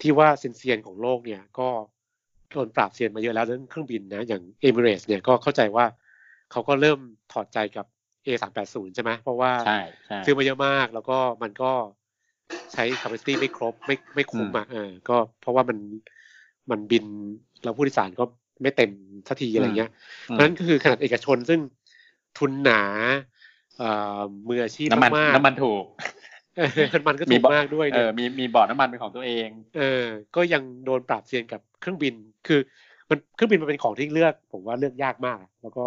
[0.00, 1.68] ที่ว่าเซียนๆของโลกเนี่ย ก็
[2.52, 5.86] โดนปราบเซียนมาเยอะแล้วเรื่องเครื่องบินนะอย่างเอมิเรสเนี่ยก็เข้าใจว่า
[6.50, 6.98] เขาก็เริ่ม
[7.32, 7.86] ถอดใจกับ
[8.26, 11.72] A380 ใช่ไหมเพราะว่าใช่ใช่ซื้อมาเยอะมากแล้วก็มันก็
[12.72, 15.78] ใช้ capacity ไม่ครบไม่ไม่คุ้มอะเออก็เพราะว่ามัน
[16.70, 17.04] มันบิน
[17.62, 18.24] แล้วผู้โดยสารก็
[18.62, 18.90] ไม่เต็ม
[19.26, 19.90] ทันทีอะไรเงี้ย
[20.30, 21.60] อืมเพราะฉะนั้นก็คือขนาดเอกชนซึ่ง
[22.38, 22.82] ทุนหนา
[23.78, 25.84] เอ่อมืออาชีพน้ำมันมากๆน้ำมันถูก
[26.56, 29.48] เออน้ำมันก็มีถูกบ่มากด้วยเอเนี่ยอมีมีบ่อน้ำมันเป็นของตัวเอง
[29.78, 30.04] เออ
[30.36, 32.14] ก็ยังโดนปราบเซียนกับเครื่องบิน
[32.46, 32.60] คือ
[33.10, 35.84] มันเครื่องบินมันเป็นของที่เลือก ผมว่าเลือกยากมาก แล้วก็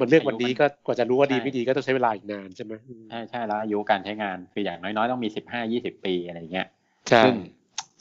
[0.00, 6.66] มันเลือกวันนี้ก็กว่าจะรู้ว่าดีใช่ไม่ดีก็ต้องใช้เวลาอีกนานใช่ไหมอืมใช่ใช่แล้วอายุการใช้งานคืออย่างน้อยๆ ต้องมีสิบห้ายี่สิบปีอะไรเงี้ย
[7.08, 7.22] ใช่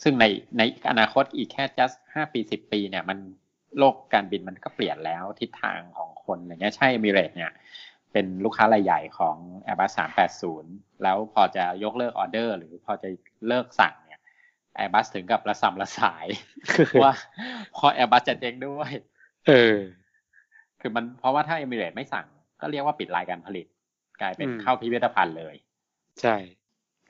[0.01, 0.25] ซึ่งซึ่งใน
[0.57, 3.17] ในอนาคตอีกแค่ just ห้าปีสิบปีเนี่ยมัน
[3.77, 7.51] โลกการบินมันก็เปลี่ยนแล้วทิศทางของคนอะไรเงี้ยใช่มิเรตเนี่ย
[8.11, 9.91] เป็นลูกค้ารายใหญ่ของ Airbus
[10.47, 13.09] 380 แล้วพอจะยกเลิกออเดอร์ หรือพอจะ
[13.47, 14.21] เลิกสั่งเนี่ย
[14.77, 16.25] Airbus ถึงกับระสำระสาย
[17.03, 17.13] ว่า
[17.75, 18.91] พอ Airbus จะเจ๊งด้วย
[19.47, 19.77] เออ
[20.81, 22.25] คือมันเพราะว่าถ้าเอมิเรตไม่สั่ง
[22.61, 23.65] ก็เรียกว่าปิดรายการผลิต
[24.21, 25.55] กลายเป็นอืมเข้าพิพิธภัณฑ์เลย
[26.21, 26.35] ใช่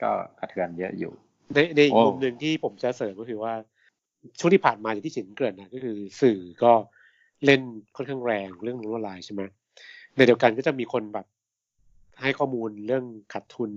[0.02, 1.12] ก็กระเทือนเยอะอยู่
[1.52, 3.52] ในในอีกโอ้มุมหนึ่งที่ผมจะเสริมก็คือว่า
[4.38, 6.72] ช่วงที่ผ่านมาอย่างที่ฉินเกริ่นนะก็คือสื่อก็
[7.46, 7.60] เล่น
[7.96, 9.42] ค่อนข้างแรงเรื่องล้มละลายใช่ไหม
[10.16, 11.26] ในเดียวกันก็จะมีคนแบบ
[12.22, 13.70] ให้ข้อมูลเรื่องขาดทุน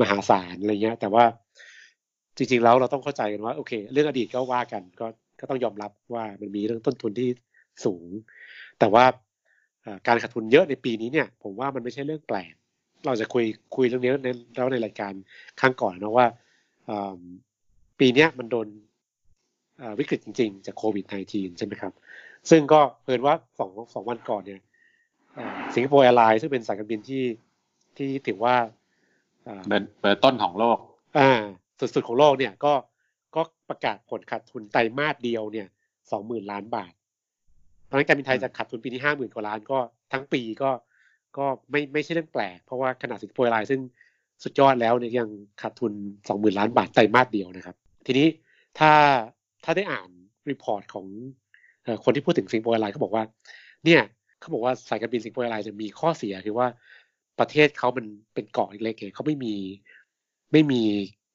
[0.00, 1.24] มหาศาลอะไรเงี้ย แต่ว่า
[2.36, 5.06] จริง ๆ แล้วเราต้องเข้าใจกันว่า โอเค เรื่องอดีตก็ว่ากัน ก็
[5.40, 7.28] ก็ต้องยอมรับว่ามันมีเรื่องต้นทุนที่
[7.84, 8.08] สูง
[8.78, 9.04] แต่ว่า
[9.82, 12.54] เอ่อการขาดทุนเยอะในปีนี้เนี่ย ผมว่ามันไม่ใช่เรื่องแปลก
[13.06, 13.44] เราจะคุย
[13.76, 15.12] คุยเรื่องนี้ในแล้วในรายการ
[15.60, 16.45] ครั้งก่อนนะว่าอืม
[17.98, 18.68] ปีเนี้ยมันโดน
[19.78, 21.92] เอ่อวิกฤตจริง ๆ จากโควิด -19 ใช่ไหมครับ
[22.50, 24.60] ซึ่งก็เผอิญว่าสองสองวันก่อนเนี่ย
[25.74, 27.24] สิงคโปร์แอร์ไลน์ซึ่งเป็นสายการบินที่
[27.96, 28.56] ที่ถือว่า
[29.46, 30.78] อ่าเบอร์เบอร์ต้นของโลก
[31.18, 31.30] อ่า
[31.94, 32.72] สุดๆของโลกเนี่ยก็
[33.36, 35.68] ก็ประกาศผลขาดทุนไตรมาสเดียวเนี่ย
[36.10, 36.92] สองหมื่นล้านบาท
[37.84, 39.78] เพราะฉะนั้นการบินไทยจะขาดทุนปีนี้ห้าหมื่นกว่าล้านก็
[40.12, 40.70] ทั้งปีก็
[41.38, 43.80] ก็ไม่ไม่ใช่เรื่องแปลก เพราะว่าขนาดสิงคโปร์แอร์ไลน์ซึ่ง
[44.42, 45.28] สุดยอดแล้วเนี่ยยัง
[45.60, 45.92] ขาดทุน
[46.28, 48.28] สองหมื่นล้านบาทไตรมาสเดียวนะครับ ทีนี้
[48.78, 48.92] ถ้า
[49.64, 50.08] ถ้าได้อ่าน
[50.50, 51.06] report ของ
[51.86, 53.24] อคนที่พูดถึงสิงคโปร์แอร์ไลน์เขาบอกว่า
[53.84, 54.00] เนี่ย
[54.40, 56.66] เขาบอกว่าสายการบินสิงคโปร์แอร์ไลน์จะมีข้อเสียคือว่า
[57.40, 59.54] ประเทศเขามันเป็นเกาะเล็กๆเขาไม่มี
[60.52, 60.82] ไม่มี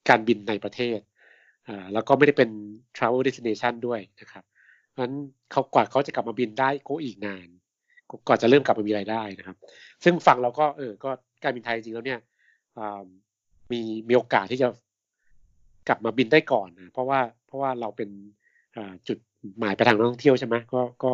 [0.10, 1.00] การบินในประเทศ
[1.68, 2.50] อ่าแล้วก็ไม่ได้เป็น
[2.96, 4.44] travel destination ด้วยนะครับ
[4.90, 5.16] เพราะฉะนั้น
[5.52, 7.48] เขากว่าเขาจะกลับมาบินได้ก็อีกนาน
[8.28, 9.58] ก่อนจะเริ่มกลับมามีรายได้นะครับ
[10.04, 11.10] ซึ่งฝั่งเราก็เออก็
[11.44, 12.20] การบินไทยจริงแล้วเนี่ย
[13.72, 14.68] มีมีโอกาสที่จะ
[15.88, 18.10] กลับมาบินได้ก่อนนะเพราะว่าเพราะว่าเราเป็น
[19.08, 19.18] จุด
[19.60, 21.12] หมายไปทางนักท่องเที่ยวใช่ไหมก็ก็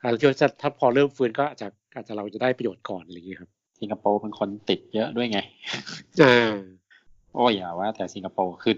[0.00, 5.38] การท่องเที่ยวจะถ้าพอเริ่มฟื้นก็อาจจะอาจจะเราจะได้ประโยชน์ก่อนอะไรอย่างนี้ครับ สิงคโปร์เป็นคนติดเยอะด้วยไง
[6.22, 6.54] อ่า
[7.34, 8.74] โอ้ยอย่าว่าแต่สิงคโปร์คือ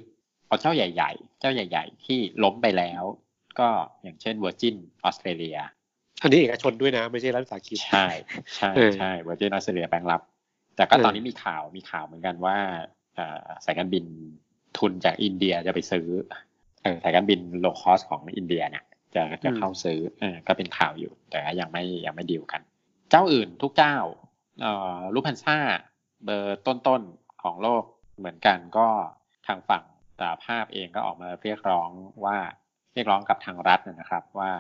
[0.47, 3.03] เอาเจ้าใหญ่ ๆ เจ้าใหญ่ ๆ ที่ล้มไปแล้ว
[3.59, 3.69] ก็
[4.03, 5.57] อย่างเช่นเวอร์จินออสเตรเลีย
[6.23, 8.07] อันนี้เอกชนด้วยนะ ไม่ใช่รัฐวิสาหกิจใช่
[8.57, 10.23] ใช่ใช่เวอร์จินออสเตรเลีย bankrupt
[10.79, 12.57] แต่ก็ตอนนี้มีข่าวมีข่าวเหมือนกันว่า
[13.65, 14.05] สายการบิน
[14.79, 16.07] ทุนจากอินเดียจะไปซื้อ
[16.83, 22.61] เออสายการบิน low-cost ของอินเดียเนี่ยจะจะเข้าซื้อเออก็เป็นข่าวอยู่ แต่ยังไม่ยังไม่ดีลกัน
[23.11, 23.97] เจ้าอื่นทุกเจ้า
[24.61, 25.59] เอ่อลูพันซ่า
[26.25, 27.83] เบอร์ต้นๆของโลก
[28.19, 28.89] เหมือนกันก็
[29.47, 29.85] ทางฝั่ง
[30.19, 31.89] สาภาพเองก็ออกมาเรียกร้อง
[32.25, 32.39] ว่า
[32.95, 34.51] เรียกร้องกับทางรัฐนะครับ ว่า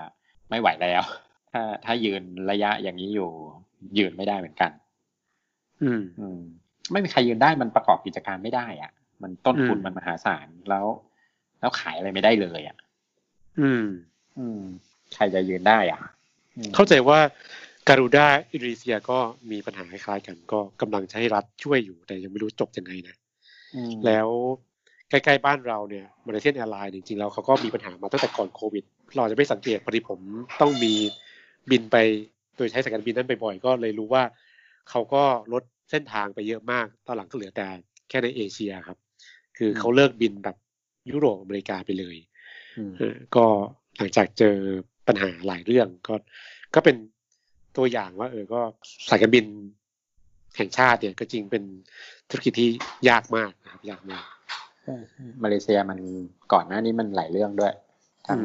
[0.50, 1.02] ไม่ไหวแล้ว
[1.52, 3.30] ถ้าถ้ายืนระยะอย่างนี้อยู่
[3.98, 4.70] ยืนไม่ได้เหมือนกัน
[5.82, 6.38] อืมอืม
[6.92, 10.86] ไม่มีใครยืนได้มันประกอบกิจการไม่ได้อะ มันต้นทุนมันมหาศาลแล้ว
[11.60, 12.76] แล้วขายอะไรไม่ได้เลยอะ
[13.60, 13.86] อืม
[14.38, 14.62] อืม
[15.14, 16.00] ใครจะยืนได้อะ
[16.74, 17.18] เข้าใจว่า
[17.88, 19.18] การูด้าอินโดนีเซียก็
[19.50, 23.16] มีปัญหาคล้ายๆกัน ก็กำลังจะให้รัฐช่วยอยู่แต่ยังไม่รู้จบยังไงนะ
[24.06, 24.28] แล้ว
[25.10, 30.20] ใกล้ๆบ้านเราเนี่ยมาเลเซียแอร์ไลน์จริงๆแล้วเขาก็มีปัญหามาตั้งแต่ก่อนโควิด เราจะไม่สังเกตพอดีผม
[30.60, 30.92] ต้องมี
[31.70, 31.96] บินไป
[32.56, 34.22] โดยใช้สายการบินนั้นบ่อยๆก็เลยรู้ว่า
[34.90, 35.22] เขาก็
[35.52, 37.66] ลดเส้นทางไปเยอะมาก ตอนหลังก็เหลือแต่
[38.08, 38.98] แค่ในเอเชียครับ
[39.56, 40.56] คือเขาเลิกบินแบบ
[41.10, 42.16] ยุโรปอเมริกาไปเลย
[43.36, 43.46] ก็
[43.96, 44.56] หลังจากเจอ
[45.06, 46.14] ปัญหาหลายเรื่องก็
[46.74, 46.96] ก็เป็น
[47.76, 48.60] ตัวอย่างว่า เออก็
[49.08, 49.46] สายการบิน
[50.56, 51.64] แห่งชาติเนี่ยก็จริงเป็น
[52.28, 52.68] ธุรกิจที่
[53.08, 54.24] ยากมากนะครับยากมาก
[55.42, 55.98] มาเลเซียมัน
[56.52, 57.74] ก่อนหน้านี้มันหลายเรื่องด้วย
[58.26, 58.40] ทั้ง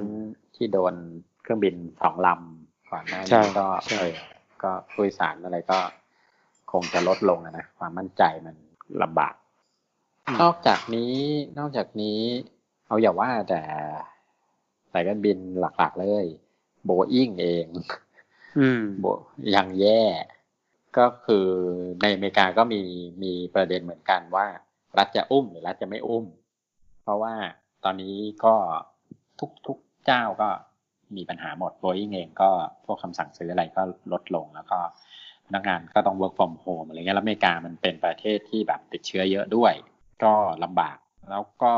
[0.56, 0.94] ที่โดน
[1.42, 4.12] เครื่องบินสองลำก่อนหน้านี้ก็เออ
[4.64, 5.80] ก็ผู้โดยสารอะไรก็
[6.74, 8.56] คงจะลดลงนะความมั่นใจมัน
[9.04, 9.34] ลำบาก
[10.42, 11.16] นอกจากนี้
[11.60, 12.20] นอกจากนี้
[12.88, 13.62] เอาอย่าว่าแต่
[14.92, 16.26] สายการบินหลักๆเลย
[16.86, 17.66] โบอิงเอง
[19.00, 19.06] โบ
[19.56, 20.04] ยังแย่
[20.98, 21.48] ก็คือ
[22.02, 22.82] ในอเมริกาก็มี
[23.24, 24.48] มีประเด็นเหมือนกันว่า
[24.98, 26.26] รัฐจะอุ้มหรือรัฐจะไม่อุ้ม
[27.04, 27.34] เพราะว่า
[27.84, 28.56] ตอนนี้ก็
[29.40, 30.50] ทุกทุกเจ้าก็
[31.16, 32.50] มีปัญหาหมดโบอิงเองก็
[32.86, 33.82] พวกคำสั่งซื้ออะไรก็
[34.12, 34.80] ลดลงแล้วก็
[35.13, 35.13] พ
[35.54, 39.74] นักงานก็ต้อง work from home อะไรเงี้ยแล้วอเมริกามันเป็นประเทศที่แบบติดเชื้อเยอะด้วย
[40.24, 40.98] ก็ลำบาก
[41.30, 41.74] แล้วก็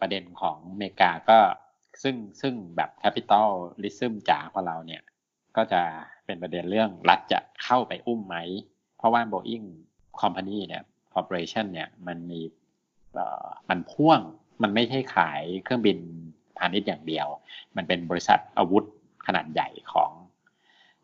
[0.00, 1.38] ประเด็นของอเมริกาก็
[2.02, 5.02] ซึ่งซึ่งแบบ capitalism จ๋าของเราเนี่ย
[5.56, 5.82] ก็จะ
[6.26, 8.36] เป็นประเด็นเรื่องรัฐจะเข้าไปอุ้มไหม
[8.96, 9.66] เพราะว่า Boeing
[10.20, 10.82] Company เนี่ย
[11.14, 12.40] Corporation เนี่ยมันมี
[13.68, 14.20] มันพ่วง
[14.62, 15.98] มันไม่ใช่ขายเครื่องบิน
[16.58, 17.28] พาณิชย์อย่างเดียว
[17.76, 18.84] มันเป็นบริษัทอาวุธ
[19.26, 20.10] ขนาดใหญ่ของ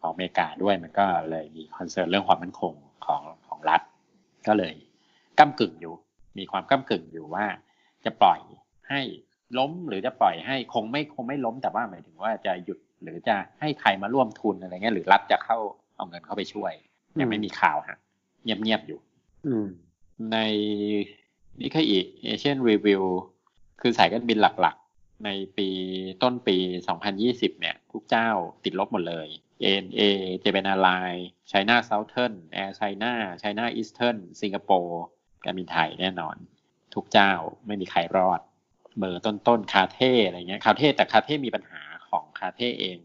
[0.05, 2.73] ของอเมริกาด้วยมันก็เลยมีคอนเซิร์นเรื่องความมั่นคง
[3.07, 3.81] ของของรัฐ
[4.47, 4.75] ก็เลย
[5.39, 5.95] ก้ากึ่งอยู่
[6.39, 7.47] มีความก้ากึ่งอยู่ว่า
[8.05, 8.41] จะปล่อย
[8.89, 9.01] ให้
[9.59, 15.59] ล้มหรือจะปล่อยให้คงไม่คงไม่ล้มแต่ว่าหมายถึงว่าจะหยุดหรือจะให้ใครมาร่วมทุนอะไรเงี้ยหรือรัฐจะเข้า
[15.97, 16.73] เอาเงินเข้าไปช่วย
[17.21, 17.99] ยังไม่มีข่าวฮะ
[18.43, 18.99] เงียบๆอยู่
[19.47, 19.55] อื
[20.33, 20.37] ใน
[21.61, 23.03] นี่แค่อีกเอเชียนรีวิว
[23.81, 25.69] คือสายการบินหลักๆ ในปี
[26.23, 26.57] ต้นปี
[27.09, 28.29] 2020 เนี่ย ทุกเจ้า
[28.65, 29.29] ติดลบหมดเลย
[29.63, 30.09] ANA
[30.43, 33.13] Japan Airlines China Southern Air China
[33.43, 35.03] China Eastern สิงคโปร์
[35.45, 36.37] การบินไทยแน่นอน
[36.95, 37.33] ทุกเจ้า
[37.67, 38.41] ไม่มีใครรอด
[38.99, 42.99] เบอร์ต้นๆคาเท่อะไรเงี้ยคาเท่แต่คาเท่มีปัญหาของคาเท่เอง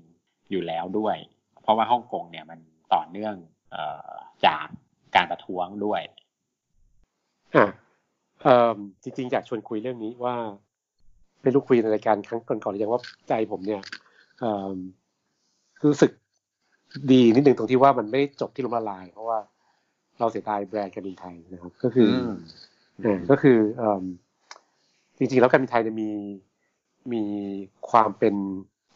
[0.52, 1.16] อยู่แล้วด้วย
[1.62, 2.60] เพราะว่าฮ่องกงเนี่ยมัน
[2.94, 3.36] ต่อเนื่อง
[3.76, 3.78] อ
[4.46, 4.68] จาก
[5.16, 6.02] การประท้วงด้วย
[8.46, 10.36] อ่าจริงๆอยากชวนคุยเรื่องนี้ว่า
[11.42, 13.82] ไม่รู้คุยในรายการครั้งก่อนๆหรือยังว่าใจผมเนี่ย
[15.86, 16.12] รู้สึก
[17.12, 19.40] ดีนิดหนึ่งตรงที่ว่ามันไม่จบที่ล้มละลาย เพราะว่า
[20.20, 22.12] เราเสียดายแบรนด์การบินไทยนะครับ ก็คือ
[23.30, 23.58] ก็คือ
[25.18, 26.10] จริงๆแล้วการบินไทยจะมี
[27.14, 27.24] มี
[27.90, 28.36] ความเป็น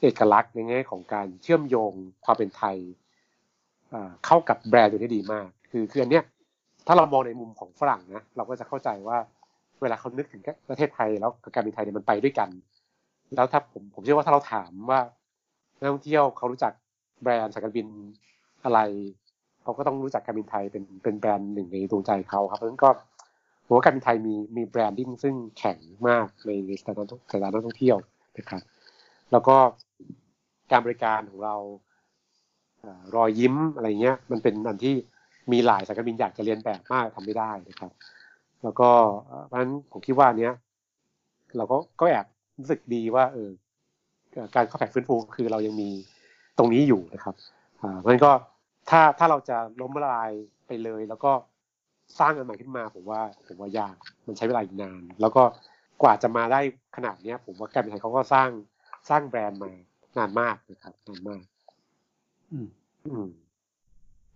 [0.02, 1.92] เอกลักษณ์ในแง่ของการเชื่อมโยง
[2.26, 2.78] ความเป็นไทย
[4.26, 6.24] เข้ากับแบรนด์ตัวนี้ดีมาก คือคืออันเนี้ย
[6.88, 9.18] ถ้าเรามองในมุมของฝรั่งนะเราก็จะเข้าใจว่า
[9.82, 12.50] เวลาเขานึกถึงประเทศไทยแล้วกับการบินไทยเนี่ยมันไปด้วยกัน
[13.36, 15.00] แล้วถ้าผมผมเชื่อว่าถ้าเราถามว่า
[15.80, 16.74] นักท่องเที่ยวเขารู้จัก
[17.22, 17.88] แบรนด์สายการบิน
[18.64, 18.80] อะไร
[19.64, 22.90] เขาก็ต้องรู้จักการบินไทยเป็นเป็นแบรนด์หนึ่งในดวงใจเขาครับเพราะฉะนั้นก็
[23.66, 27.00] ผมว่าการบินไทยมีมี branding ซึ่งแข็งมากในสถาน
[27.32, 27.98] สถานท่องเที่ยว
[28.38, 28.62] นะครับ
[29.32, 29.56] แล้วก็
[30.72, 31.56] การบริการของเรา
[33.16, 34.96] รอยยิ้มอะไรเงี้ยมันเป็นอันที่
[35.52, 37.92] มีหลายสายการบินอยากจะเรียนแบบมากทำไม่ได้นะครับ
[38.64, 38.90] แล้วก็
[39.46, 40.54] เพราะฉะนั้นผมคิดว่าเนี้ย
[41.58, 42.26] เราก็ก็แอบ
[42.60, 43.50] รู้สึกดีว่าเออ
[44.56, 45.90] การเข้าแผนฟื้นฟูคือเรายังมี
[46.58, 47.36] ตรงนี้อยู่นะครับ
[47.82, 48.32] อ่าเพราะฉะนั้นก็
[48.90, 50.32] ถ้าถ้าเราจะล้มละลาย
[50.68, 51.32] ไปเลย แล้วก็
[52.20, 53.96] สร้างอันใหม่ขึ้นมาผมว่าผมว่ายาก
[54.28, 55.44] มันใช้เวลาอีกนาน แล้วก็
[56.02, 56.60] กว่าจะมาได้
[56.96, 58.50] ขนาดเนี้ย ผมว่าการบินไทยเขาก็สร้าง
[59.10, 59.72] สร้างแบรนด์มา
[60.18, 61.44] นานมากนะครับนานมาก
[62.52, 62.68] อืม
[63.06, 63.28] อืม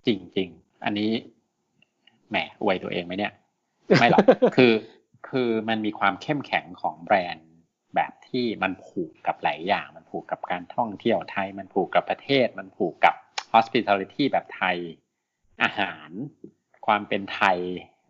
[0.06, 0.50] จริงจริง
[0.86, 1.10] อันนี้
[2.30, 3.34] แหมอวยตัวเองไหมเนี่ย
[4.00, 4.26] ไม่หรอก
[4.56, 4.74] คือ
[5.30, 7.47] คือมันมีความเข้มแข็งของแบรนด์แบบ
[8.30, 13.16] ที่มันผูกกับหลายอย่าง มันผูกกับการท่องเที่ยวไทย มันผูกกับประเทศ มันผูกกับ
[13.54, 14.78] hospitality แบบไทย
[15.64, 16.10] อาหาร
[16.86, 17.58] ความเป็นไทย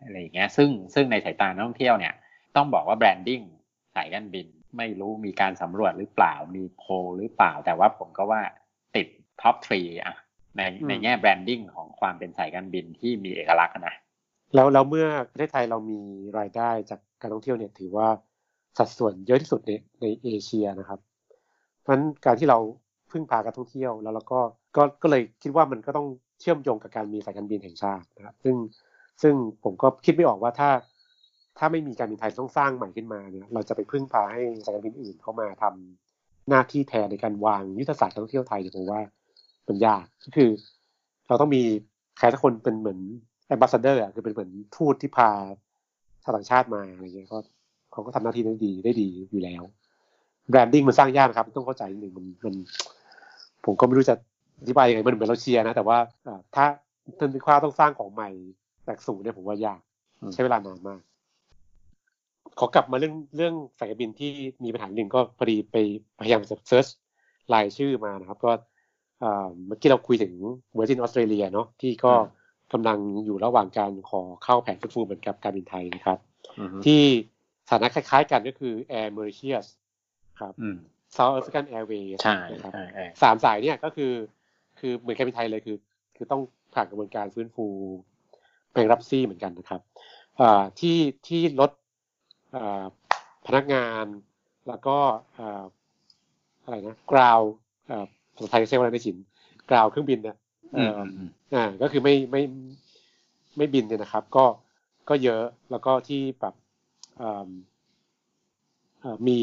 [0.02, 2.14] อะไรอย่างเงี้ย ซึ่งซึ่งในสายตานักท่องเที่ยวเนี่ย
[2.56, 3.40] ต้องบอกว่า branding
[3.94, 8.42] สายการบิน ไม่รู้มีการสำรวจหรือเปล่า มีโพลหรือเปล่า แต่ว่าผมก็ว่า
[8.96, 9.06] ติด
[9.40, 10.16] top three อะ
[10.56, 13.94] ในในแง่ branding ของความเป็นสายการบินที่มีเอกลักษณ์อะนะ
[14.54, 16.00] แล้วแล้วเมื่อประเทศไทยเรามี
[16.38, 18.08] รายได้จากการท่องเที่ยวเนี่ยถือว่า
[18.78, 21.00] สัดส่วนเยอะที่สุดในในเอเชียนะครับ
[21.80, 22.58] เพราะฉะนั้นการที่เรา
[23.10, 24.40] พึ่งพาการท่องเที่ยวแล้วเราก็
[24.76, 26.06] ก็ก็เลยคิดว่ามันก็ต้อง
[26.40, 28.56] เชื่อมโยงกับการมีสายการบินแห่งชาตินะครับซึ่ง
[29.22, 30.70] ซึ่งผมก็คิดไม่ออกว่าถ้า
[31.58, 39.00] ถ้าไม่มีการบินไทยต้องสร้างใหม่ขึ้นมาเนี่ยเราจะไปพึ่งพาให้สายการบินอื่นเข้ามาทำหน้าที่แทนในการวางยุทธศาสตร์ท่องเที่ยวไทยเนี่ยผมว่า
[39.68, 40.50] มันยากก็คือ
[41.28, 41.62] เราต้องมี
[42.18, 43.00] ใครสักคนเป็นเหมือน
[43.46, 45.30] แอมบาสเดอร์อะคือเป็นเหมือนทูตที่พา
[46.22, 47.38] ชาวต่างชาติมาอะไรเงี้ยก็
[47.98, 49.62] เขาก็ทำหน้าที่ได้ดีได้ดีอยู่แล้ว
[50.50, 52.54] branding มันสร้างยากนะครับต้องเข้าใจนิดนึงมันมัน
[53.64, 54.14] ผมก็ไม่รู้จะ
[54.60, 56.64] อธิบายยังไงมันเหมือนเราเชียร์นะ แต่ว่าอ่าถ้า
[57.18, 58.28] ถามพี่ว่าต้องสร้างของใหม่
[58.86, 59.80] จากศูนย์เนี่ยผมว่ายาก
[60.20, 61.00] อืมใช้เวลานานมาก
[62.58, 64.30] ขอกลับมาเรื่องเรื่องสายการบินที่
[64.64, 65.76] มีปัญหาหนึ่งก็พอดีไป
[66.20, 66.86] พยายามจะ search
[67.54, 68.52] รายชื่อมานะครับ ก็
[69.22, 70.32] อ่าเมื่อกี้เราคุยถึง
[70.74, 72.12] Virgin Australia เนาะที่ก็
[72.72, 76.18] กำลังอยู่ระหว่างการขอเข้าแผนฟื้นฟูเหมือนกับการบินไทยนะครับ
[76.58, 76.64] อื
[77.76, 79.66] มที่ฐานะคล้ายๆกันก็คือ Air Mauritius
[80.40, 80.76] ครับอืม
[81.16, 84.12] South African Airways ใช่นะครับใช่ใช่สามสายเนี่ยก็คือ
[84.78, 85.76] คือเหมือนการบินไทยเลยคือ
[86.16, 86.42] คือต้อง
[86.74, 87.66] ผ่านกระบวนการฟื้นฟู
[88.72, 89.80] แบงรับซี่เหมือนกันนะครับ
[90.40, 91.70] อ่าที่ที่ลด
[92.56, 92.84] อ่า
[93.46, 94.04] พนักงาน
[94.68, 94.96] แล้วก็
[95.38, 95.64] อ่า
[96.64, 97.40] อะไรนะกราว
[97.90, 98.04] อ่า
[98.34, 99.16] ภาษาไทยเรียกว่าอะไรนะชิน
[99.70, 100.36] กราวเครื่องบินเนี่ย
[100.76, 102.42] อืเอ่มออืมอ่าก็คือไม่ไม่
[103.56, 104.44] ไม่บินเนี่ยนะครับ ก็
[105.08, 106.67] ก็เยอะแล้วก็ที่แบบอ่าอ่า
[109.28, 109.40] มี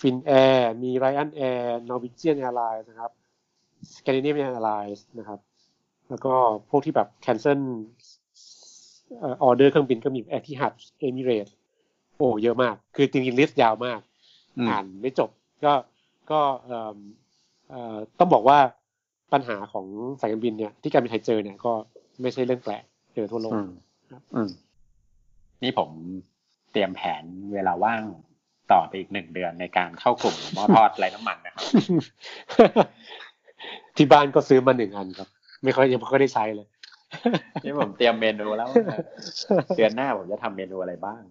[0.00, 3.10] Finnair มี Ryanair Norwegian Airlines นะครับ
[3.96, 5.40] Scandinavian Airlines นะครับ
[6.08, 6.34] แล้วก็
[6.70, 11.48] พวกที่แบบ cancel order เครื่องบินก็มี Etihad Emirates
[12.16, 14.00] โอ้เยอะมาก คือจริงๆ list ยาวมาก
[14.58, 15.30] อืมอ่านไม่จบ
[15.64, 15.72] ก็
[16.30, 16.96] ก็เอิ่ม
[17.68, 18.58] เอ่อต้องบอกว่า
[19.32, 19.86] ปัญหาของ
[20.20, 21.72] สายการบินเนี่ยที่การบินไทยเจอเนี่ยก็
[22.20, 23.70] ไม่ใช่เรื่องแปลกเจอทั่วโลกอืม
[24.34, 24.50] อืม
[25.62, 25.90] นี่ผม
[26.36, 26.37] เต
[26.78, 28.02] รียมแผนเวลาว่าง
[28.72, 31.64] ต่อไปอีกหนึ่งเดือนในการเข้ากลุ่มหม้อทอดไร้น้ำมันนะครับ
[33.96, 35.28] ที่บ้านก็ซื้อมาหนึ่งอันครับ
[35.64, 36.66] ไม่ค่อยยังไม่ค่อยได้ใช้เลย
[37.64, 38.76] นี่ผมเตรียมเมนูแล้วว่า
[39.76, 41.22] เดือนหน้าผมจะทำเมนูอะไรบ้าง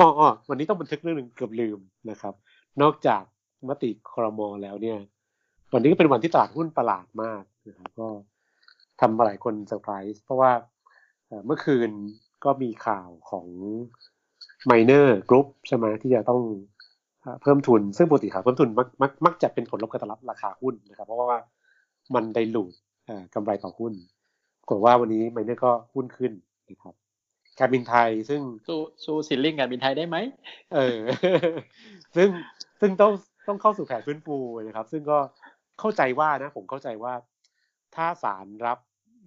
[0.00, 1.78] อ๋ออ๋อวันนี้ต้องบันทึกเรื่องหนึ่งเกือบลืม
[2.10, 2.34] นะครับ
[2.82, 3.22] นอกจาก
[3.68, 4.98] มติครมแล้วเนี่ย
[5.72, 8.08] วันนี้ก็เป็นวันที่ตลาดหุ้นประหลาดมากนะครับก็
[9.00, 10.52] ทำมาหลายคนเซอร์ไพรส์เพราะว่า
[11.26, 11.90] เอ่อเมื่อคืน
[12.44, 13.46] ก็มีข่าวของ
[14.70, 16.42] Miner Group ใช่ไหมที่จะต้อง
[17.22, 21.38] เอ่อเพิ่มทุน ซึ่งปกติข่าวเพิ่มทุนมักมักมักจะเป็นผลลบกับตลาดราคาหุ้นนะครับ เพราะว่า
[22.14, 22.72] มันไดลูด
[23.06, 23.92] เอ่อกำไรต่อหุ้น
[24.60, 26.32] ปรากฏว่าวันนี้ Miner ก็หุ้นขึ้น
[26.68, 26.94] นะครับ
[27.58, 30.16] การบินไทยซึ่งสู้สู้ซิลลิ่งการบินไทยได้ไหม
[30.74, 30.98] เออ
[32.16, 32.28] ซึ่ง
[32.80, 33.12] ซึ่งต้อง
[33.48, 35.18] ต้องเข้าสู่แผนฟื้นฟูนะครับ ซึ่งก็
[35.80, 37.14] เข้าใจว่านะ ผมเข้าใจว่า
[37.94, 38.78] ถ้าศาลรับ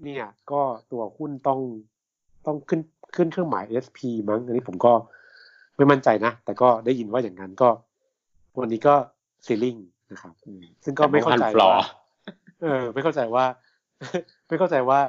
[0.04, 1.60] เนี่ย ก็ตัวหุ้นต้อง
[2.46, 2.82] ต้องขึ้น
[3.18, 4.00] ขึ้นเครื่องหมาย SP
[4.30, 4.94] มั้ง อันนี้ผมก็
[5.78, 7.70] ไม่มั่นใจนะ แต่ก็ได้ยินว่าอย่างนั้นก็
[8.60, 8.96] วันนี้ก็
[9.46, 9.76] ซีลิง
[10.12, 10.34] นะครับ
[10.84, 11.98] ซึ่งก็ไม่เข้าใจแต่เมื่อวานว่า floor
[12.62, 13.46] เออ ไม่เข้าใจว่า
[14.48, 15.00] ไม่เข้าใจว่า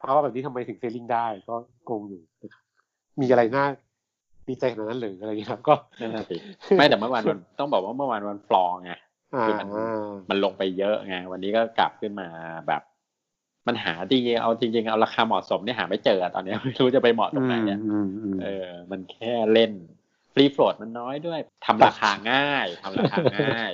[0.00, 1.54] ภาวะแบบนี้ทำไมถึงเซลลิงได้ ก็
[1.84, 2.64] โกงอยู่นะครับ
[3.20, 3.64] มีอะไรน่า
[4.48, 6.36] ดีใจขนาดนั้นหรืออะไรอย่างเงี้ยครับก็นั่นน่ะสิ
[6.78, 8.92] ไม่แต่เมื่อวานวันต้องบอกว่าเมื่อวานวันฟลองไง
[9.34, 9.68] อ่าคือมัน
[10.30, 12.28] มันลงไปเยอะไงวันนี้ก็กลับขึ้นมา
[12.68, 12.82] แบบ
[13.68, 19.72] มันหาจริงๆเอาจริงๆเอาราคาเหมาะสมเนี่ยหาไม่เจออะตอนเนี้ยไม่รู้จะไปเหมาะตรงไหนเนี่ยอืมอืมเออ มันแค่เล่น
[20.32, 23.72] ฟรีโฟลดมันน้อยด้วยทำราคาง่ายทำราคาง่าย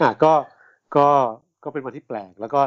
[0.00, 0.32] อะก็
[0.96, 1.08] ก็
[1.64, 2.60] ก็เป็นวันที่แปลก แล้วก็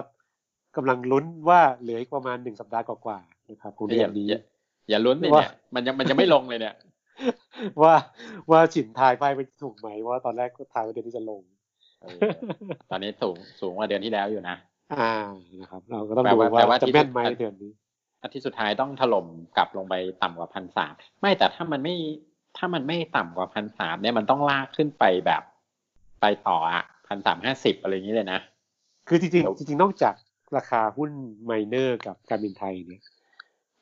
[0.76, 4.42] กำลังลุ้นว่าเหลืออีกประมาณหนึ่งสัปดาห์กว่าๆนะครับของเดือนนี้อย่า
[4.90, 6.76] อย่าลุ้นเลยว่าเนี่ยมันยังมันยังไม่ลงเลยเนี่ย
[7.82, 7.94] ว่า
[8.52, 11.42] ว่าฉินทายไปไปถูกไหมว่าตอนแรกก็ทายว่าเดือนนี้จะลง
[12.02, 12.20] เออ
[12.92, 14.56] ตอนนี้สูงสูงกว่าเดือนที่แล้วอยู่นะ
[14.94, 15.14] อ่า
[15.62, 16.38] นะครับ เราก็ต้องดู
[16.70, 17.72] ว่าจะแม่นไหมเดือนนี้
[18.24, 19.26] อาทิตย์สุดท้ายต้องถล่ม
[19.58, 21.96] กลับลงไปต่ำกว่าพันสามไม่แต่ถ้ามันไม่
[22.58, 25.44] ถ้ามันไม่ต่ำกว่าพันสามเนี่ยมันต้องลากขึ้นไปแบบ
[26.22, 28.40] ไปต่ออะพันสามห้าสิบอะไรอย่างนี้เลยนะ
[29.08, 30.16] คือจริงๆจริงๆนอกจาก
[30.58, 31.12] ราคาหุ้น
[31.46, 33.04] ไมเนอร์กับการบินไทยเนี่ย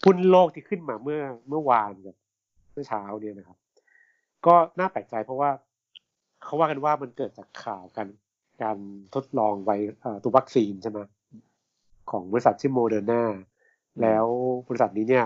[0.05, 2.15] หุ้นโลกที่ขึ้นมาเมื่อเมื่อวานกับ
[2.71, 3.57] เมื่อเช้าเนี่ยนะครับ
[4.45, 5.49] ก็น่าแปลกใจเพราะว่า
[6.43, 8.07] เขาว่ากันว่ามันเกิดจากข่าวกัน
[8.61, 8.77] การ
[9.15, 9.71] ทดลองไว
[10.23, 10.99] ตัววัคซีนใช่ไหม
[12.11, 13.23] ของบริษัทชื่อโมเดอร์นา
[14.01, 14.25] แล้ว
[14.67, 15.25] บริษัทนี้เนี่ย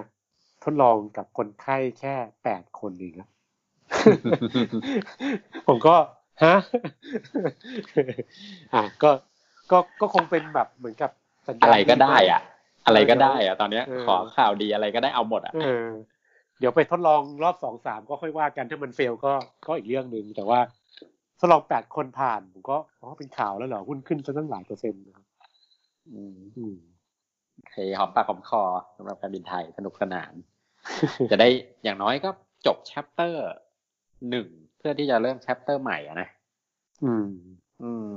[0.64, 3.30] ทดลองกับคนไข้แค่แปดคนเองครับ
[5.68, 5.96] ผมก็
[6.44, 6.56] ฮะ
[8.74, 9.12] อะก็
[9.72, 11.12] ก็ก็คงเป็นแบบเหมือนกับ
[11.62, 12.42] อะไรก็ได้อะ
[12.86, 15.54] อะไรก็ได้อะ ตอนเนี้ย ขอข่าวดีอะไรก็ได้เอาหมดอะ
[16.60, 19.34] เดี๋ยวไปทดลองรอบสองสามก็ค่อยว่ากันถ้ามัน fail ก็
[19.68, 20.60] ก็อีกเรื่องหนึ่งแต่ว่า
[21.40, 25.26] ทดลองแปดคนผ่านผมก็อ๋อเป็นข่าวแล้วเหรอหุ้นขึ้นซะตั้งหลายเปอร์เซ็นต์นะครับ
[26.14, 26.76] อืมอืม
[27.54, 28.64] โอเคหอมปากหอมคอ
[28.98, 30.34] สำหรับการบินไทยสนุกสนาน
[31.32, 31.48] จะได้
[31.84, 32.30] อย่างน้อยก็
[32.66, 33.46] จบ chapter
[34.30, 36.30] หนึ่งเพื่อที่จะเริ่ม chapter ใหม่อะนะ
[37.04, 37.28] อืม
[37.84, 38.16] อืม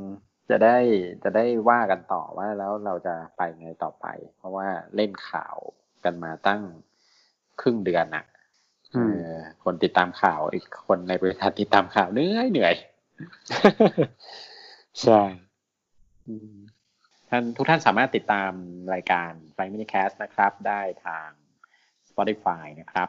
[0.51, 0.79] จะได้
[1.25, 5.57] จะได้ว่ากันต่อว่าแล้วเราจะไปไงต่อไป เพราะว่าเล่นข่าว
[6.05, 6.63] กันมาตั้ง
[7.61, 8.25] ครึ่งเดือนอะ
[9.65, 12.75] คนติดตามข่าวอีกคนในบริษัทติดตามข่าวเหนื่อยเหนื่อย
[15.03, 15.23] ใช่
[17.31, 18.53] ท่านทุกท่านสามารถติดตาม
[18.95, 21.29] รายการ Fly Minicast นะครับ ได้ทาง
[22.09, 23.09] Spotify นะครับ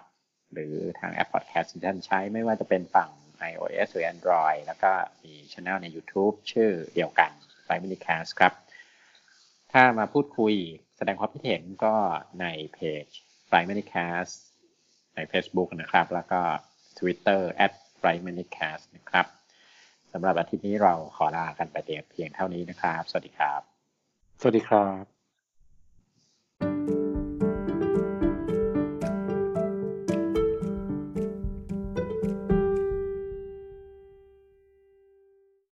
[0.53, 3.09] หรือทางแอป Podcast ที่ท่านใช้ไม่ว่าจะเป็นฝั่ง
[3.49, 4.91] iOS หรือ Android แล้วก็
[5.23, 7.31] มีช anel ใน YouTube ชื่อเดียวกัน
[7.65, 8.53] Fly Minicast ครับ
[9.71, 10.53] ถ้ามาพูดคุย
[10.97, 11.95] แสดงความคิดเห็นก็
[12.41, 13.05] ในเพจ
[13.49, 14.33] Fly Minicast
[15.15, 16.41] ใน Facebook นะครับ แล้วก็
[16.99, 19.25] Twitter at Fly Minicast นะครับ
[20.13, 21.77] สำหรับอาทิตย์นี้เราขอลากันไป
[22.09, 23.61] เพียงเท่านี้นะครับ สวัสดีครับ
[24.41, 25.16] สวัสดีครับ